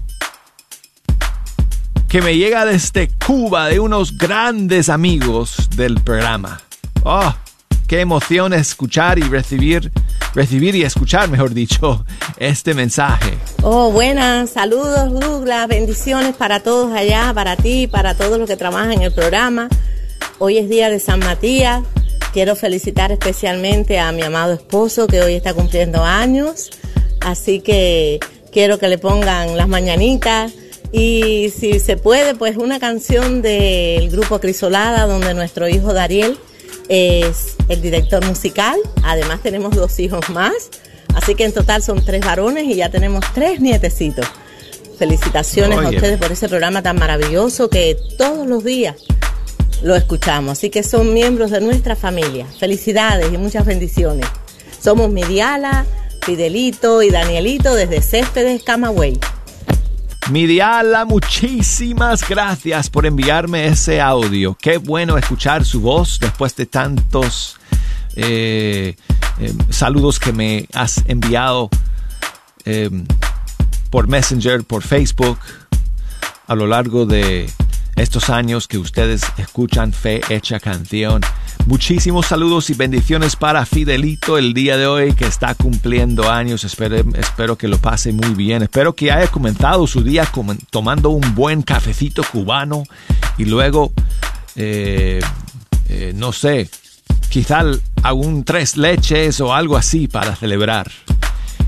que 2.08 2.24
me 2.24 2.36
llega 2.36 2.66
desde 2.66 3.10
Cuba 3.24 3.68
de 3.68 3.80
unos 3.80 4.18
grandes 4.18 4.90
amigos 4.90 5.70
del 5.76 6.02
programa. 6.02 6.60
Oh, 7.04 7.36
qué 7.90 8.02
emoción 8.02 8.54
escuchar 8.54 9.18
y 9.18 9.24
recibir, 9.24 9.92
recibir 10.36 10.76
y 10.76 10.84
escuchar, 10.84 11.28
mejor 11.28 11.56
dicho, 11.56 12.06
este 12.38 12.76
mensaje. 12.76 13.36
Oh, 13.64 13.92
buenas, 13.92 14.52
saludos 14.52 15.12
Douglas, 15.20 15.68
bendiciones 15.68 16.36
para 16.36 16.60
todos 16.60 16.94
allá, 16.94 17.32
para 17.34 17.56
ti, 17.56 17.88
para 17.88 18.14
todos 18.14 18.38
los 18.38 18.48
que 18.48 18.56
trabajan 18.56 18.92
en 18.92 19.02
el 19.02 19.12
programa. 19.12 19.70
Hoy 20.38 20.60
es 20.60 20.70
día 20.70 20.92
de 20.92 21.00
San 21.00 21.20
Matías. 21.20 21.82
Quiero 22.32 22.56
felicitar 22.56 23.12
especialmente 23.12 23.98
a 23.98 24.12
mi 24.12 24.22
amado 24.22 24.54
esposo 24.54 25.08
que 25.08 25.22
hoy 25.22 25.34
está 25.34 25.56
cumpliendo 25.56 26.04
años. 26.04 26.70
Así 27.22 27.60
que 27.60 28.20
quiero 28.52 28.78
que 28.78 28.88
le 28.88 29.00
pongan 29.00 29.58
las 29.58 29.68
mañanitas 29.68 30.54
y 30.92 31.52
si 31.58 31.80
se 31.80 31.98
puede, 31.98 32.36
pues 32.36 32.56
una 32.56 32.80
canción 32.80 33.42
del 33.42 34.12
grupo 34.12 34.40
Crisolada 34.40 35.08
donde 35.08 35.34
nuestro 35.34 35.68
hijo 35.68 35.92
Dariel 35.92 36.38
es 36.90 37.56
el 37.70 37.82
director 37.82 38.26
musical. 38.26 38.78
Además 39.04 39.42
tenemos 39.42 39.76
dos 39.76 40.00
hijos 40.00 40.30
más. 40.30 40.70
Así 41.16 41.36
que 41.36 41.46
en 41.46 41.54
total 41.54 41.82
son 41.82 42.04
tres 42.04 42.26
varones 42.26 42.66
y 42.66 42.76
ya 42.76 42.90
tenemos 42.90 43.24
tres 43.34 43.62
nietecitos. 43.62 44.28
Felicitaciones 44.98 45.80
a 45.80 45.90
ustedes 45.90 46.18
por 46.18 46.32
ese 46.32 46.50
programa 46.50 46.82
tan 46.84 46.98
maravilloso 46.98 47.70
que 47.70 47.98
todos 48.18 48.46
los 48.46 48.64
días 48.64 48.96
lo 49.82 49.96
escuchamos. 49.96 50.58
Así 50.58 50.70
que 50.70 50.84
son 50.84 51.14
miembros 51.14 51.52
de 51.52 51.62
nuestra 51.62 51.96
familia. 51.96 52.46
Felicidades 52.60 53.32
y 53.32 53.38
muchas 53.38 53.66
bendiciones. 53.66 54.28
Somos 54.82 55.10
Miriala, 55.10 55.86
Fidelito 56.22 57.02
y 57.02 57.10
Danielito 57.10 57.74
desde 57.76 58.02
Céspedes, 58.02 58.64
Camagüey. 58.64 59.18
Miriala, 60.32 61.05
muchísimas 61.05 62.27
gracias 62.27 62.89
por 62.89 63.07
enviarme 63.07 63.65
ese 63.65 63.99
audio. 63.99 64.55
Qué 64.55 64.77
bueno 64.77 65.17
escuchar 65.17 65.65
su 65.65 65.82
voz 65.82 66.19
después 66.19 66.55
de 66.55 66.67
tantos 66.67 67.57
eh, 68.15 68.95
eh, 69.39 69.53
saludos 69.69 70.19
que 70.19 70.32
me 70.32 70.67
has 70.73 71.03
enviado 71.07 71.69
eh, 72.65 72.89
por 73.89 74.07
Messenger, 74.07 74.63
por 74.63 74.84
Facebook, 74.84 75.39
a 76.45 76.53
lo 76.53 76.67
largo 76.67 77.07
de 77.07 77.49
estos 78.00 78.30
años 78.30 78.68
que 78.68 78.78
ustedes 78.78 79.24
escuchan 79.38 79.91
Fe 79.91 80.22
Hecha 80.30 80.60
Canción. 80.60 81.22
Muchísimos 81.66 82.28
saludos 82.28 82.70
y 82.70 82.74
bendiciones 82.74 83.36
para 83.36 83.66
Fidelito 83.66 84.38
el 84.38 84.54
día 84.54 84.78
de 84.78 84.88
hoy 84.88 85.14
que 85.14 85.26
está 85.26 85.54
cumpliendo 85.54 86.32
años. 86.32 86.64
Espero, 86.64 86.95
espero 87.16 87.58
que 87.58 87.68
lo 87.68 87.78
pase 87.78 88.14
muy 88.14 88.34
bien. 88.34 88.64
Espero 88.64 88.95
que 88.95 89.12
haya 89.12 89.28
comenzado 89.28 89.86
su 89.86 90.02
día 90.02 90.30
tomando 90.70 91.10
un 91.10 91.36
buen 91.36 91.62
cafecito 91.62 92.24
cubano 92.24 92.84
y 93.38 93.45
luego, 93.45 93.91
eh, 94.56 95.20
eh, 95.89 96.14
no 96.16 96.32
sé, 96.32 96.70
quizá 97.30 97.64
algún 98.02 98.45
tres 98.45 98.78
leches 98.78 99.41
o 99.41 99.54
algo 99.54 99.76
así 99.76 100.08
para 100.08 100.36
celebrar. 100.36 100.89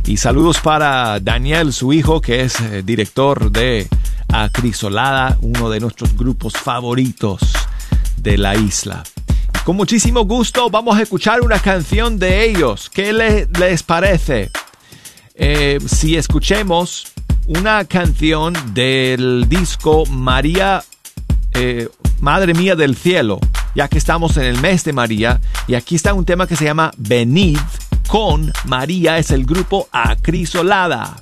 Y 0.06 0.18
saludos 0.18 0.60
para 0.62 1.20
Daniel, 1.20 1.74
su 1.74 1.94
hijo, 1.94 2.22
que 2.22 2.42
es 2.42 2.60
eh, 2.60 2.82
director 2.84 3.52
de 3.52 3.88
Acrisolada, 4.32 5.38
uno 5.42 5.70
de 5.70 5.80
nuestros 5.80 6.16
grupos 6.16 6.54
favoritos 6.54 7.42
de 8.18 8.38
la 8.38 8.56
isla. 8.56 9.04
Con 9.64 9.76
muchísimo 9.76 10.26
gusto 10.26 10.70
vamos 10.70 10.98
a 10.98 11.02
escuchar 11.04 11.42
una 11.42 11.60
canción 11.60 12.18
de 12.18 12.46
ellos. 12.50 12.90
¿Qué 12.90 13.14
le- 13.14 13.48
les 13.60 13.84
parece? 13.84 14.50
Eh, 15.36 15.80
si 15.88 16.16
escuchemos 16.18 17.08
una 17.48 17.86
canción 17.86 18.54
del 18.74 19.48
disco 19.50 20.06
María, 20.08 20.84
eh, 21.54 21.90
Madre 22.20 22.54
Mía 22.54 22.76
del 22.76 22.96
Cielo, 22.96 23.40
ya 23.76 23.88
que 23.88 23.98
estamos 23.98 24.38
en 24.38 24.44
el 24.44 24.60
mes 24.62 24.84
de 24.84 24.94
María, 24.94 25.40
y 25.68 25.76
aquí 25.76 25.96
está 25.96 26.14
un 26.14 26.26
tema 26.26 26.48
que 26.48 26.56
se 26.56 26.66
llama 26.66 26.92
Venid 26.98 27.60
con 28.08 28.52
María, 28.66 29.18
es 29.18 29.32
el 29.32 29.46
grupo 29.46 29.88
Acrisolada. 29.92 31.18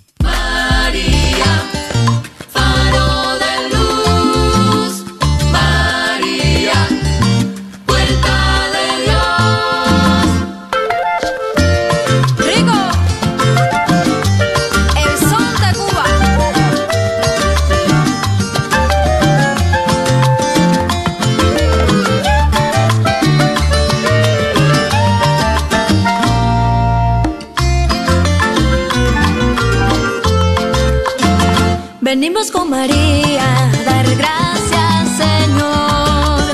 Venimos 32.22 32.52
con 32.52 32.70
María 32.70 33.42
a 33.42 33.84
dar 33.86 34.06
gracias, 34.18 35.08
Señor, 35.16 36.52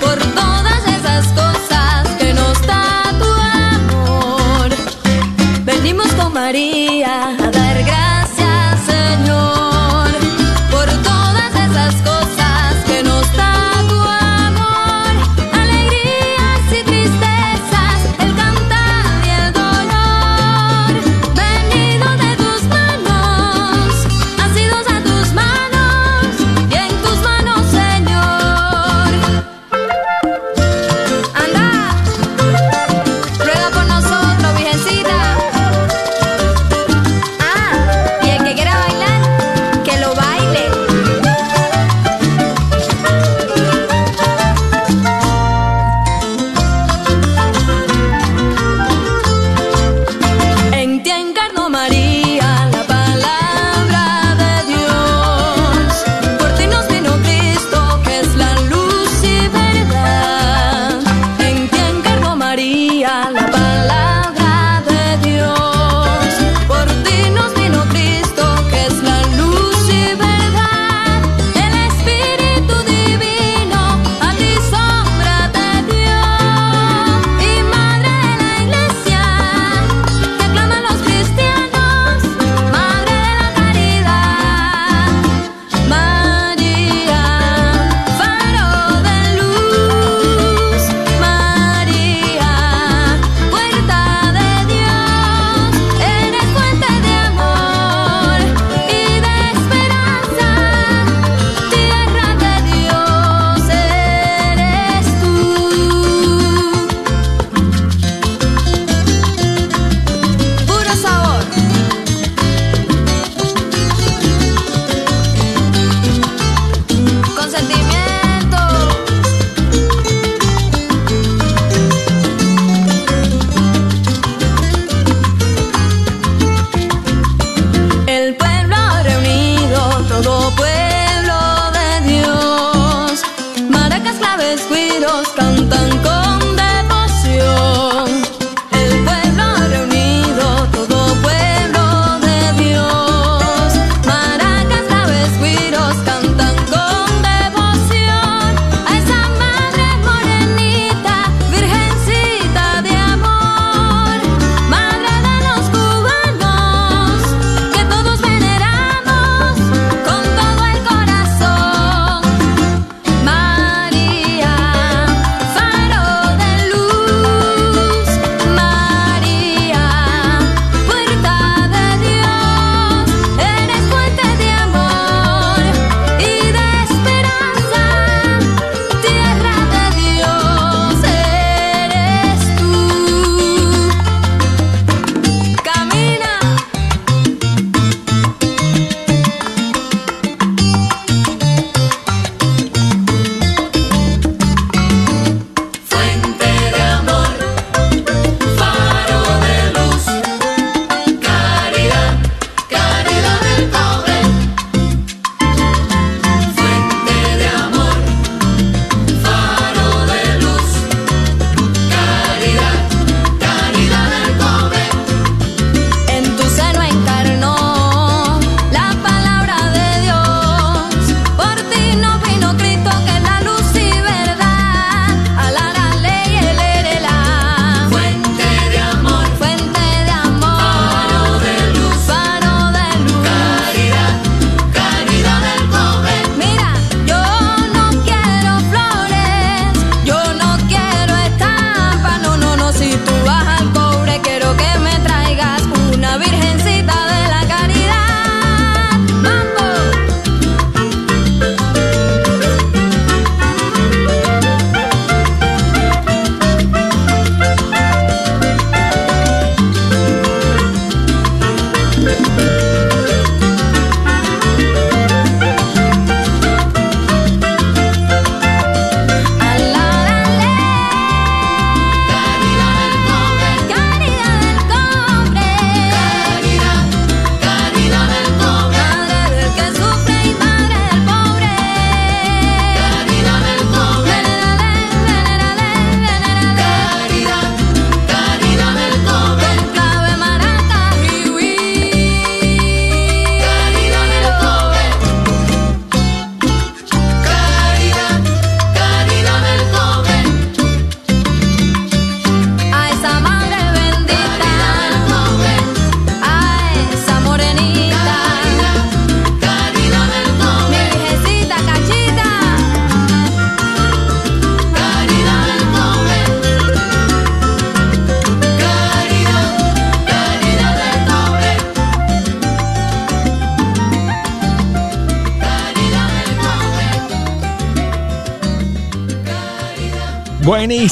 por 0.00 0.16
todas 0.16 0.86
esas 0.86 1.26
cosas 1.32 2.08
que 2.20 2.32
nos 2.32 2.62
da 2.64 3.02
tu 3.18 3.26
amor. 3.26 4.70
Venimos 5.64 6.06
con 6.12 6.32
María 6.32 7.36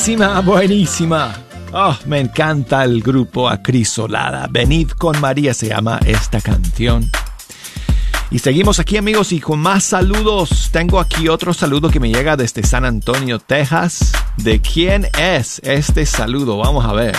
Buenísima, 0.07 0.41
buenísima. 0.41 1.35
Oh, 1.73 1.97
me 2.07 2.21
encanta 2.21 2.85
el 2.85 3.03
grupo 3.03 3.49
Acrisolada. 3.49 4.47
Venid 4.49 4.91
con 4.91 5.21
María 5.21 5.53
se 5.53 5.67
llama 5.67 5.99
esta 6.07 6.41
canción. 6.41 7.11
Y 8.31 8.39
seguimos 8.39 8.79
aquí 8.79 8.99
amigos 8.99 9.33
y 9.33 9.41
con 9.41 9.59
más 9.59 9.83
saludos. 9.83 10.69
Tengo 10.71 11.01
aquí 11.01 11.27
otro 11.27 11.53
saludo 11.53 11.91
que 11.91 11.99
me 11.99 12.09
llega 12.09 12.37
desde 12.37 12.63
San 12.63 12.85
Antonio, 12.85 13.41
Texas. 13.41 14.13
¿De 14.37 14.61
quién 14.61 15.09
es 15.19 15.61
este 15.65 16.07
saludo? 16.07 16.59
Vamos 16.59 16.85
a 16.85 16.93
ver. 16.93 17.17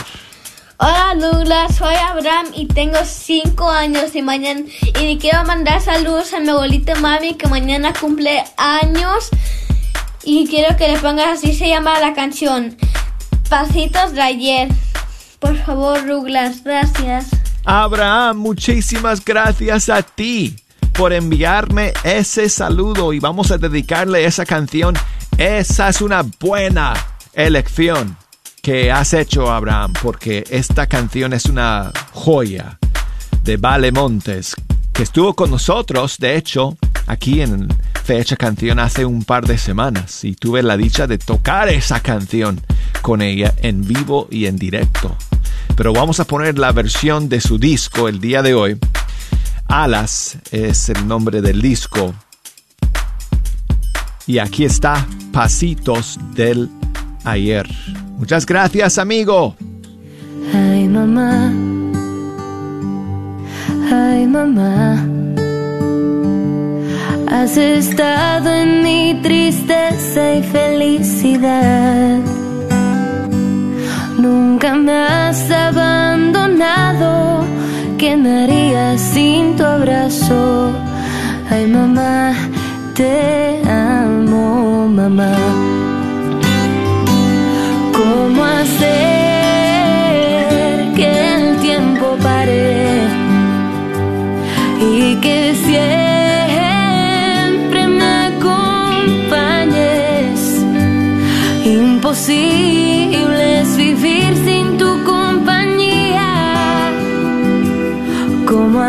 Hola 0.78 1.14
Douglas, 1.20 1.76
soy 1.76 1.96
Abraham 1.96 2.46
y 2.56 2.68
tengo 2.68 3.00
5 3.04 3.70
años 3.70 4.16
y 4.16 4.22
mañana 4.22 4.62
y 5.02 5.18
quiero 5.18 5.44
mandar 5.44 5.82
saludos 5.82 6.34
a 6.34 6.40
mi 6.40 6.50
abuelita 6.50 6.96
mami 6.96 7.34
que 7.34 7.48
mañana 7.48 7.92
cumple 7.92 8.46
años 8.56 9.30
y 10.28 10.45
quiero 10.45 10.75
que 10.75 10.89
le 10.89 10.99
pongas 10.99 11.39
así 11.39 11.53
se 11.53 11.69
llama 11.69 12.01
la 12.01 12.13
canción 12.13 12.75
Pasitos 13.49 14.11
de 14.11 14.21
ayer. 14.21 14.67
Por 15.39 15.55
favor 15.55 16.05
Douglas, 16.05 16.65
gracias. 16.65 17.30
Abraham, 17.63 18.36
muchísimas 18.38 19.23
gracias 19.23 19.88
a 19.88 20.01
ti 20.01 20.53
por 20.91 21.13
enviarme 21.13 21.93
ese 22.03 22.49
saludo 22.49 23.13
y 23.13 23.19
vamos 23.19 23.51
a 23.51 23.57
dedicarle 23.57 24.25
esa 24.25 24.45
canción. 24.45 24.95
Esa 25.38 25.88
es 25.88 26.01
una 26.01 26.25
buena 26.41 26.93
elección 27.32 28.17
que 28.61 28.91
has 28.91 29.13
hecho, 29.13 29.49
Abraham, 29.49 29.93
porque 30.03 30.43
esta 30.49 30.88
canción 30.88 31.32
es 31.32 31.45
una 31.45 31.93
joya 32.11 32.78
de 33.43 33.55
Vale 33.55 33.93
Montes, 33.93 34.55
que 34.91 35.03
estuvo 35.03 35.34
con 35.36 35.51
nosotros, 35.51 36.17
de 36.17 36.36
hecho, 36.36 36.75
aquí 37.08 37.41
en 37.41 37.68
Fecha 38.03 38.36
Canción 38.36 38.80
hace 38.80 39.05
un 39.05 39.24
par 39.24 39.47
de 39.47 39.58
semanas 39.58 40.24
y 40.24 40.36
tuve 40.36 40.62
la 40.62 40.78
dicha 40.78 41.08
de 41.08 41.18
tocar 41.18 41.70
esa 41.70 41.99
canción 42.01 42.62
con 43.01 43.22
ella 43.22 43.53
en 43.62 43.88
vivo 43.88 44.28
y 44.30 44.45
en 44.45 44.58
directo. 44.58 45.16
Pero 45.76 45.93
vamos 45.93 46.20
a 46.20 46.26
poner 46.26 46.60
la 46.60 46.72
versión 46.72 47.30
de 47.30 47.41
su 47.41 47.58
disco 47.58 48.08
el 48.08 48.20
día 48.20 48.41
de 48.41 48.53
hoy. 48.53 48.78
Alas 49.68 50.38
es 50.51 50.89
el 50.89 51.08
nombre 51.08 51.41
del 51.41 51.62
disco. 51.62 52.14
Y 54.26 54.39
aquí 54.39 54.66
está 54.66 55.05
Pasitos 55.32 56.20
del 56.34 56.70
Ayer. 57.24 57.68
Muchas 58.18 58.45
gracias, 58.45 58.97
amigo. 58.97 59.55
Mamá. 60.88 61.51
Mamá. 64.28 65.26
Has 67.30 67.57
estado 67.57 68.49
en 68.49 68.84
mi 68.84 69.19
tristeza 69.21 70.36
y 70.36 70.43
felicidad. 70.43 72.19
Nunca 74.17 74.73
me 74.75 74.93
has 74.93 75.51
abandonado. 75.51 77.43
¿Qué 77.97 78.15
me 78.15 78.43
harías 78.43 79.01
sin 79.01 79.57
tu 79.57 79.63
abrazo? 79.65 80.71
Ay, 81.49 81.67
mamá, 81.67 82.34
te 82.95 83.61
amo, 83.69 84.88
mamá. 84.88 85.87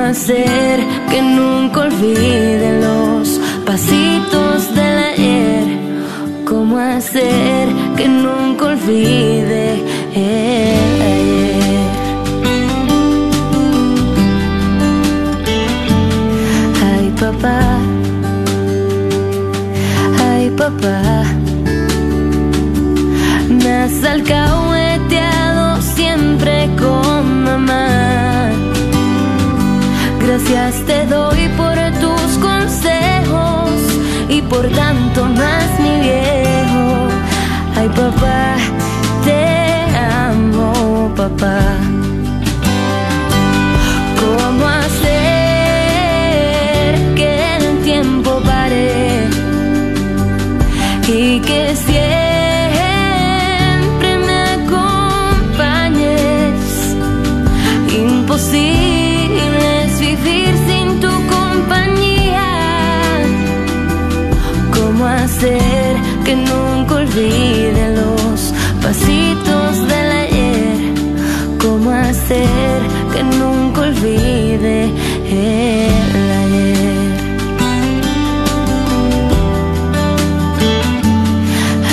Hacer 0.09 0.81
que 1.11 1.21
nunca 1.21 1.81
olvide 1.83 2.81
los 2.81 3.39
pasitos 3.67 4.75
del 4.75 4.99
ayer? 5.13 5.65
¿Cómo 6.47 6.79
hacer 6.79 7.69
que 7.97 8.09
nunca 8.09 8.67
olvide 8.67 9.85
el 10.15 11.03
ayer? 11.13 11.91
Ay, 16.91 17.13
papá. 17.21 17.61
Ay, 20.31 20.51
papá. 20.57 21.25
Me 23.51 23.71
has 23.71 24.05
alcahueteado 24.05 24.78
Gracias 30.39 30.87
te 30.87 31.05
doy 31.07 31.49
por 31.57 31.75
tus 32.01 32.39
consejos 32.39 33.71
y 34.29 34.41
por 34.43 34.69
tanto 34.69 35.25
más 35.25 35.81
mi 35.81 36.01
viejo. 36.01 37.09
Ay 37.75 37.89
papá, 37.89 38.55
te 39.25 39.97
amo 39.99 41.13
papá. 41.17 41.61
Olvide 67.19 67.95
los 67.95 68.53
pasitos 68.83 69.89
del 69.89 70.13
ayer? 70.25 70.79
¿Cómo 71.61 71.91
hacer 71.91 72.79
que 73.13 73.23
nunca 73.25 73.81
olvide 73.83 74.85
el 75.27 76.31
ayer? 76.43 77.09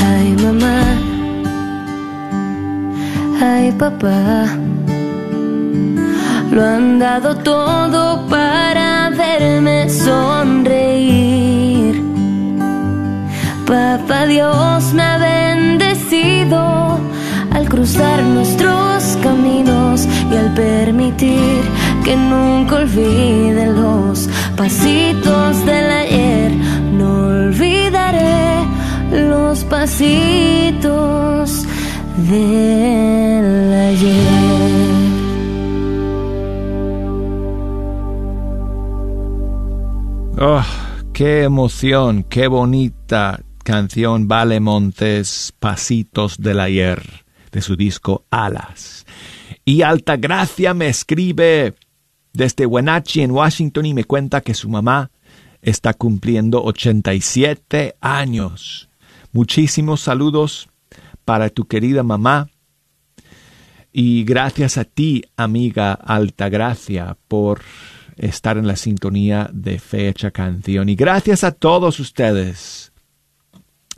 Ay 0.07 0.35
mamá, 0.43 0.81
ay 3.41 3.71
papá, 3.71 4.45
lo 6.51 6.63
han 6.63 6.99
dado 6.99 7.35
todo 7.37 8.27
para 8.27 9.09
verme 9.09 9.89
sonreír. 9.89 11.35
Papá 13.65 14.27
Dios 14.27 14.93
me 14.93 15.04
nuestros 18.33 19.17
caminos 19.21 20.07
y 20.31 20.35
al 20.35 20.53
permitir 20.53 21.61
que 22.03 22.15
nunca 22.15 22.77
olvide 22.77 23.67
los 23.67 24.29
pasitos 24.55 25.65
del 25.65 25.91
ayer. 25.91 26.51
No 26.93 27.27
olvidaré 27.27 28.63
los 29.11 29.63
pasitos 29.65 31.65
del 32.29 33.73
ayer. 33.73 34.65
Oh, 40.37 40.63
qué 41.13 41.43
emoción, 41.43 42.23
qué 42.23 42.47
bonita 42.47 43.39
canción 43.63 44.27
Vale 44.27 44.59
Montes, 44.59 45.53
Pasitos 45.59 46.37
del 46.37 46.59
Ayer, 46.59 47.24
de 47.55 47.61
su 47.61 47.77
disco 47.77 48.25
Alas. 48.29 49.05
Y 49.63 49.81
Altagracia 49.81 50.73
me 50.73 50.89
escribe 50.89 51.73
desde 52.33 52.65
Wenatchee, 52.65 53.23
en 53.23 53.31
Washington, 53.31 53.85
y 53.85 53.93
me 53.93 54.03
cuenta 54.03 54.41
que 54.41 54.53
su 54.53 54.67
mamá 54.67 55.09
está 55.61 55.93
cumpliendo 55.93 56.61
87 56.65 57.95
años. 58.01 58.89
Muchísimos 59.31 60.01
saludos 60.01 60.67
para 61.23 61.49
tu 61.49 61.65
querida 61.65 62.03
mamá. 62.03 62.49
Y 63.93 64.25
gracias 64.25 64.77
a 64.77 64.83
ti, 64.83 65.23
amiga 65.37 65.93
Altagracia, 65.93 67.17
por 67.29 67.61
estar 68.17 68.57
en 68.57 68.67
la 68.67 68.75
sintonía 68.75 69.49
de 69.53 69.79
Fecha 69.79 70.31
Canción. 70.31 70.89
Y 70.89 70.95
gracias 70.95 71.45
a 71.45 71.53
todos 71.53 72.01
ustedes 72.01 72.91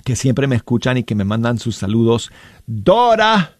que 0.08 0.16
siempre 0.16 0.48
me 0.48 0.56
escuchan 0.56 0.96
y 0.96 1.04
que 1.04 1.16
me 1.16 1.26
mandan 1.26 1.60
sus 1.60 1.76
saludos. 1.76 2.32
Dora, 2.66 3.60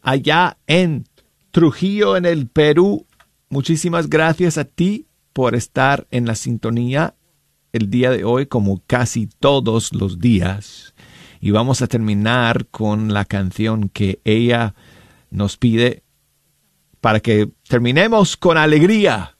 allá 0.00 0.56
en 0.68 1.08
Trujillo, 1.50 2.16
en 2.16 2.26
el 2.26 2.46
Perú, 2.46 3.06
muchísimas 3.48 4.08
gracias 4.08 4.56
a 4.56 4.64
ti 4.64 5.08
por 5.32 5.56
estar 5.56 6.06
en 6.12 6.26
la 6.26 6.36
sintonía 6.36 7.16
el 7.72 7.90
día 7.90 8.12
de 8.12 8.22
hoy, 8.22 8.46
como 8.46 8.84
casi 8.86 9.26
todos 9.40 9.92
los 9.92 10.20
días. 10.20 10.94
Y 11.40 11.50
vamos 11.50 11.82
a 11.82 11.88
terminar 11.88 12.68
con 12.68 13.12
la 13.12 13.24
canción 13.24 13.88
que 13.88 14.20
ella 14.22 14.76
nos 15.28 15.56
pide 15.56 16.04
para 17.00 17.18
que 17.18 17.50
terminemos 17.66 18.36
con 18.36 18.58
alegría. 18.58 19.36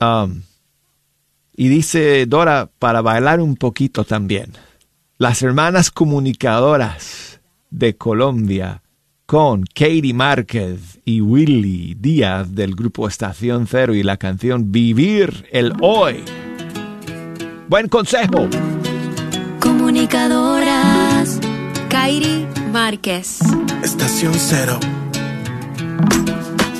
Um, 0.00 0.42
y 1.54 1.68
dice 1.68 2.26
Dora, 2.26 2.70
para 2.78 3.02
bailar 3.02 3.40
un 3.40 3.56
poquito 3.56 4.04
también. 4.04 4.52
Las 5.18 5.42
hermanas 5.42 5.90
comunicadoras 5.90 7.40
de 7.70 7.96
Colombia 7.96 8.82
con 9.26 9.64
Katie 9.64 10.12
Márquez 10.12 11.00
y 11.04 11.20
Willy 11.20 11.94
Díaz 11.98 12.54
del 12.54 12.74
grupo 12.74 13.08
Estación 13.08 13.66
Cero 13.66 13.94
y 13.94 14.02
la 14.02 14.16
canción 14.16 14.72
Vivir 14.72 15.46
el 15.52 15.72
Hoy. 15.80 16.22
Buen 17.68 17.88
consejo. 17.88 18.48
Comunicadoras. 19.60 21.40
Kairi 21.88 22.46
Márquez. 22.72 23.38
Estación 23.82 24.34
Cero. 24.34 24.78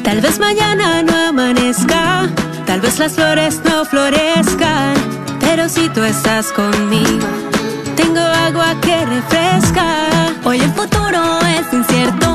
Tal 0.03 0.20
vez 0.20 0.39
mañana 0.41 1.03
no 1.03 1.16
amanezca, 1.29 2.29
tal 2.73 2.81
vez 2.81 2.99
las 2.99 3.12
flores 3.12 3.61
no 3.66 3.85
florezcan, 3.85 4.95
pero 5.41 5.68
si 5.68 5.91
tú 5.91 6.03
estás 6.05 6.51
conmigo, 6.53 7.27
tengo 7.97 8.18
agua 8.18 8.75
que 8.81 9.05
refresca. 9.05 9.85
Hoy 10.43 10.59
el 10.59 10.73
futuro 10.73 11.20
es 11.59 11.70
incierto 11.70 12.33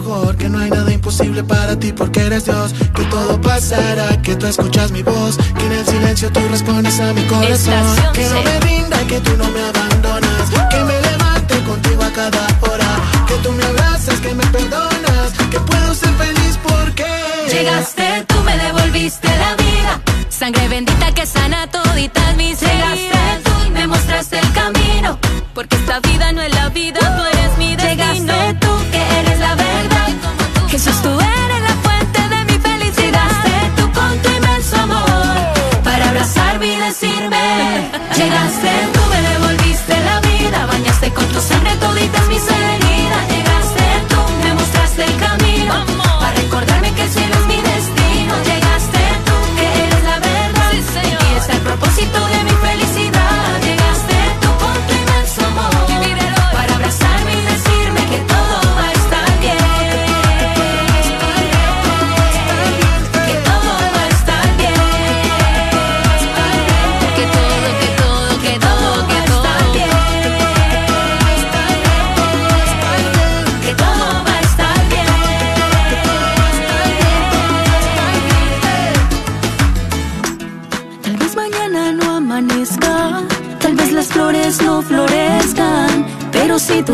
mejor, 0.00 0.36
que 0.36 0.48
no 0.48 0.58
hay 0.58 0.70
nada 0.70 0.92
imposible 0.92 1.42
para 1.44 1.78
ti 1.78 1.92
porque 1.92 2.20
eres 2.20 2.44
Dios, 2.44 2.72
que 2.94 3.04
todo 3.04 3.40
pasará, 3.40 4.20
que 4.22 4.34
tú 4.36 4.46
escuchas 4.46 4.90
mi 4.92 5.02
voz, 5.02 5.36
que 5.36 5.66
en 5.66 5.72
el 5.72 5.86
silencio 5.86 6.30
tú 6.32 6.40
respondes 6.50 6.98
a 7.00 7.12
mi 7.12 7.22
corazón, 7.24 7.84
que 8.14 8.24
no 8.28 8.42
me 8.42 8.60
rinda, 8.60 8.98
que 9.06 9.20
tú 9.20 9.36
no 9.36 9.50
me 9.50 9.62
abandonas, 9.62 10.50
que 10.70 10.80
me 10.84 11.00
levante 11.00 11.54
contigo 11.64 12.02
a 12.02 12.10
cada 12.12 12.46
hora, 12.62 12.90
que 13.26 13.34
tú 13.42 13.52
me 13.52 13.64
abrazas, 13.64 14.18
que 14.20 14.34
me 14.34 14.46
perdonas, 14.46 15.32
que 15.50 15.60
puedo 15.60 15.94
ser 15.94 16.12
feliz 16.14 16.58
porque 16.62 17.06
Llegaste 17.50 18.24
tú, 18.26 18.36
me 18.42 18.56
devolviste 18.56 19.28
la 19.28 19.54
vida. 19.56 20.00
Sangre 20.28 20.68
bendita 20.68 21.12
que 21.12 21.26
sana 21.26 21.66
toditas 21.66 22.36
mis 22.36 22.62
heridas. 22.62 22.96
Llegaste 22.96 23.42
tú 23.44 23.66
y 23.66 23.70
me 23.70 23.86
mostraste 23.86 24.38
el 24.38 24.52
camino. 24.52 25.18
Porque 25.54 25.76
esta 25.76 26.00
vida 26.00 26.32
no 26.32 26.42
es 26.42 26.54
la 26.54 26.68
vida, 26.68 27.00
tú 27.00 27.22
eres 27.24 27.58
Llegaste 38.20 38.99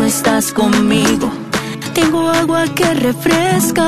estás 0.07 0.53
conmigo, 0.53 1.29
tengo 1.93 2.29
agua 2.29 2.63
que 2.73 2.93
refresca. 2.93 3.83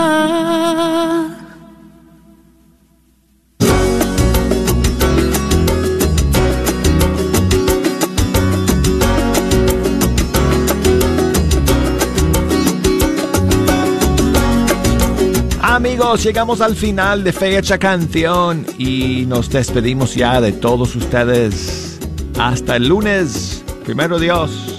Amigos, 15.62 16.24
llegamos 16.24 16.60
al 16.60 16.76
final 16.76 17.24
de 17.24 17.32
Fecha 17.32 17.78
Canción 17.78 18.66
y 18.78 19.26
nos 19.26 19.50
despedimos 19.50 20.16
ya 20.16 20.42
de 20.42 20.52
todos 20.52 20.98
ustedes. 20.98 21.98
Hasta 22.38 22.76
el 22.76 22.90
lunes, 22.90 23.64
primero 23.86 24.20
Dios. 24.20 24.79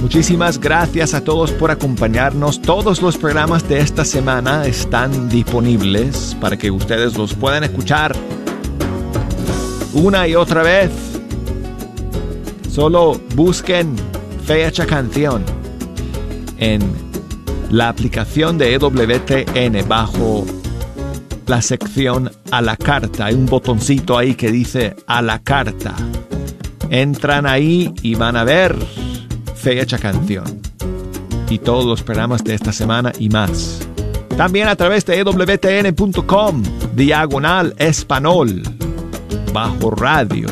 Muchísimas 0.00 0.60
gracias 0.60 1.12
a 1.12 1.24
todos 1.24 1.50
por 1.50 1.72
acompañarnos. 1.72 2.62
Todos 2.62 3.02
los 3.02 3.16
programas 3.16 3.68
de 3.68 3.80
esta 3.80 4.04
semana 4.04 4.64
están 4.64 5.28
disponibles 5.28 6.36
para 6.40 6.56
que 6.56 6.70
ustedes 6.70 7.16
los 7.16 7.34
puedan 7.34 7.64
escuchar 7.64 8.14
una 9.92 10.28
y 10.28 10.36
otra 10.36 10.62
vez. 10.62 10.90
Solo 12.70 13.20
busquen 13.34 13.96
Fecha 14.44 14.86
Canción 14.86 15.44
en 16.58 16.80
la 17.70 17.88
aplicación 17.88 18.56
de 18.56 18.74
EWTN 18.74 19.88
bajo 19.88 20.46
la 21.46 21.60
sección 21.60 22.30
a 22.52 22.62
la 22.62 22.76
carta. 22.76 23.26
Hay 23.26 23.34
un 23.34 23.46
botoncito 23.46 24.16
ahí 24.16 24.36
que 24.36 24.52
dice 24.52 24.94
a 25.08 25.22
la 25.22 25.40
carta. 25.40 25.96
Entran 26.88 27.46
ahí 27.46 27.92
y 28.02 28.14
van 28.14 28.36
a 28.36 28.44
ver 28.44 28.76
fecha 29.58 29.98
canción. 29.98 30.44
Y 31.50 31.58
todos 31.58 31.84
los 31.84 32.02
programas 32.02 32.44
de 32.44 32.54
esta 32.54 32.72
semana 32.72 33.12
y 33.18 33.28
más. 33.28 33.80
También 34.36 34.68
a 34.68 34.76
través 34.76 35.04
de 35.04 35.18
ewtn.com, 35.18 36.62
diagonal 36.94 37.74
español, 37.78 38.62
bajo 39.52 39.90
radio. 39.90 40.46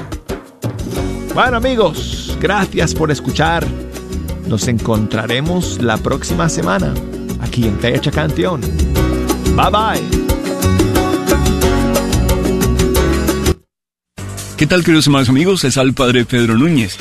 Bueno 1.35 1.59
amigos, 1.59 2.37
gracias 2.41 2.95
por 2.95 3.11
escuchar. 3.11 3.67
Nos 4.49 4.69
encontraremos 4.69 5.81
la 5.83 5.97
próxima 5.99 6.49
semana 6.49 6.93
aquí 7.41 7.67
en 7.67 7.79
Fecha 7.79 8.11
Canción. 8.11 8.61
Bye 9.55 9.71
bye. 9.71 10.27
¿Qué 14.57 14.67
tal, 14.67 14.83
queridos 14.83 15.07
hermanos 15.07 15.29
amigos? 15.29 15.65
Es 15.65 15.77
al 15.77 15.93
padre 15.93 16.25
Pedro 16.25 16.57
Núñez. 16.57 16.99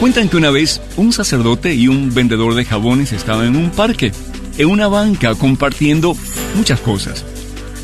Cuentan 0.00 0.28
que 0.28 0.36
una 0.36 0.50
vez 0.50 0.82
un 0.98 1.12
sacerdote 1.12 1.74
y 1.74 1.88
un 1.88 2.12
vendedor 2.12 2.54
de 2.54 2.66
jabones 2.66 3.12
estaban 3.12 3.46
en 3.46 3.56
un 3.56 3.70
parque, 3.70 4.12
en 4.58 4.68
una 4.68 4.88
banca, 4.88 5.34
compartiendo 5.34 6.14
muchas 6.54 6.80
cosas. 6.80 7.24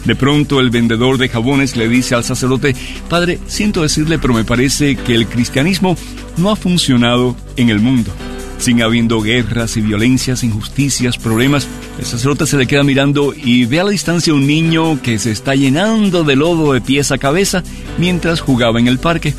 De 0.04 0.14
pronto 0.14 0.60
el 0.60 0.68
vendedor 0.68 1.16
de 1.16 1.30
jabones 1.30 1.74
le 1.74 1.88
dice 1.88 2.14
al 2.14 2.22
sacerdote, 2.22 2.76
Padre, 3.08 3.38
siento 3.46 3.80
decirle, 3.80 4.18
pero 4.18 4.34
me 4.34 4.44
parece 4.44 4.96
que 4.96 5.14
el 5.14 5.26
cristianismo 5.26 5.96
no 6.36 6.50
ha 6.50 6.56
funcionado 6.56 7.34
en 7.56 7.70
el 7.70 7.80
mundo. 7.80 8.10
Sin 8.58 8.82
habiendo 8.82 9.22
guerras 9.22 9.78
y 9.78 9.80
violencias, 9.80 10.44
injusticias, 10.44 11.16
problemas, 11.16 11.66
el 11.98 12.04
sacerdote 12.04 12.46
se 12.46 12.58
le 12.58 12.66
queda 12.66 12.82
mirando 12.82 13.32
y 13.34 13.64
ve 13.64 13.80
a 13.80 13.84
la 13.84 13.90
distancia 13.90 14.34
un 14.34 14.46
niño 14.46 15.00
que 15.00 15.18
se 15.18 15.30
está 15.30 15.54
llenando 15.54 16.24
de 16.24 16.36
lodo 16.36 16.74
de 16.74 16.80
pies 16.82 17.10
a 17.10 17.18
cabeza 17.18 17.64
mientras 17.98 18.40
jugaba 18.40 18.78
en 18.78 18.86
el 18.86 18.98
parque. 18.98 19.34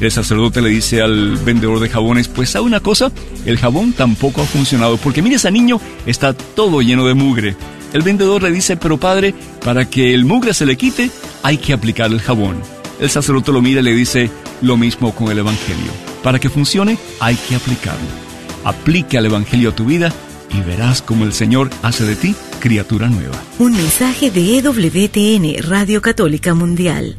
El 0.00 0.12
sacerdote 0.12 0.60
le 0.60 0.68
dice 0.68 1.02
al 1.02 1.36
vendedor 1.38 1.80
de 1.80 1.88
jabones, 1.88 2.28
pues 2.28 2.50
sabe 2.50 2.66
una 2.66 2.80
cosa, 2.80 3.10
el 3.44 3.58
jabón 3.58 3.92
tampoco 3.92 4.42
ha 4.42 4.46
funcionado, 4.46 4.96
porque 4.96 5.22
mire 5.22 5.36
ese 5.36 5.50
niño 5.50 5.80
está 6.06 6.34
todo 6.34 6.82
lleno 6.82 7.06
de 7.06 7.14
mugre. 7.14 7.56
El 7.92 8.02
vendedor 8.02 8.42
le 8.42 8.52
dice, 8.52 8.76
pero 8.76 8.98
padre, 8.98 9.34
para 9.64 9.88
que 9.88 10.14
el 10.14 10.24
mugre 10.24 10.54
se 10.54 10.66
le 10.66 10.76
quite, 10.76 11.10
hay 11.42 11.56
que 11.58 11.72
aplicar 11.72 12.10
el 12.12 12.20
jabón. 12.20 12.56
El 13.00 13.10
sacerdote 13.10 13.52
lo 13.52 13.62
mira 13.62 13.80
y 13.80 13.84
le 13.84 13.94
dice, 13.94 14.30
lo 14.60 14.76
mismo 14.76 15.14
con 15.14 15.30
el 15.30 15.38
Evangelio. 15.38 15.90
Para 16.22 16.38
que 16.38 16.50
funcione, 16.50 16.98
hay 17.20 17.36
que 17.36 17.56
aplicarlo. 17.56 18.06
Aplica 18.64 19.18
el 19.18 19.26
Evangelio 19.26 19.70
a 19.70 19.74
tu 19.74 19.86
vida 19.86 20.12
y 20.52 20.60
verás 20.60 21.02
cómo 21.02 21.24
el 21.24 21.32
Señor 21.32 21.70
hace 21.82 22.04
de 22.04 22.16
ti 22.16 22.34
criatura 22.60 23.08
nueva. 23.08 23.36
Un 23.58 23.72
mensaje 23.72 24.30
de 24.30 24.58
EWTN, 24.58 25.68
Radio 25.68 26.02
Católica 26.02 26.54
Mundial. 26.54 27.18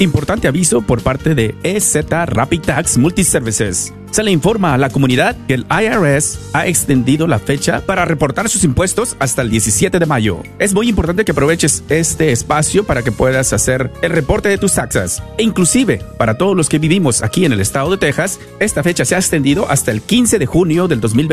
Importante 0.00 0.48
aviso 0.48 0.82
por 0.82 1.02
parte 1.02 1.36
de 1.36 1.54
EZ 1.62 2.06
Rapid 2.10 2.62
Tax 2.62 2.98
Multiservices. 2.98 3.92
Se 4.10 4.22
le 4.22 4.30
informa 4.30 4.74
a 4.74 4.78
la 4.78 4.90
comunidad 4.90 5.36
que 5.48 5.54
el 5.54 5.66
IRS 5.68 6.38
ha 6.52 6.68
extendido 6.68 7.26
la 7.26 7.40
fecha 7.40 7.80
para 7.80 8.04
reportar 8.04 8.48
sus 8.48 8.62
impuestos 8.62 9.16
hasta 9.18 9.42
el 9.42 9.50
17 9.50 9.98
de 9.98 10.06
mayo. 10.06 10.40
Es 10.60 10.72
muy 10.72 10.88
importante 10.88 11.24
que 11.24 11.32
aproveches 11.32 11.82
este 11.88 12.30
espacio 12.30 12.84
para 12.84 13.02
que 13.02 13.10
puedas 13.10 13.52
hacer 13.52 13.90
el 14.02 14.12
reporte 14.12 14.48
de 14.48 14.58
tus 14.58 14.74
taxas. 14.74 15.20
E 15.36 15.42
inclusive, 15.42 16.00
para 16.16 16.38
todos 16.38 16.56
los 16.56 16.68
que 16.68 16.78
vivimos 16.78 17.22
aquí 17.22 17.44
en 17.44 17.52
el 17.52 17.60
estado 17.60 17.90
de 17.90 17.98
Texas, 17.98 18.38
esta 18.60 18.84
fecha 18.84 19.04
se 19.04 19.16
ha 19.16 19.18
extendido 19.18 19.68
hasta 19.68 19.90
el 19.90 20.00
15 20.00 20.38
de 20.38 20.46
junio 20.46 20.86
del 20.86 21.00
2020. 21.00 21.22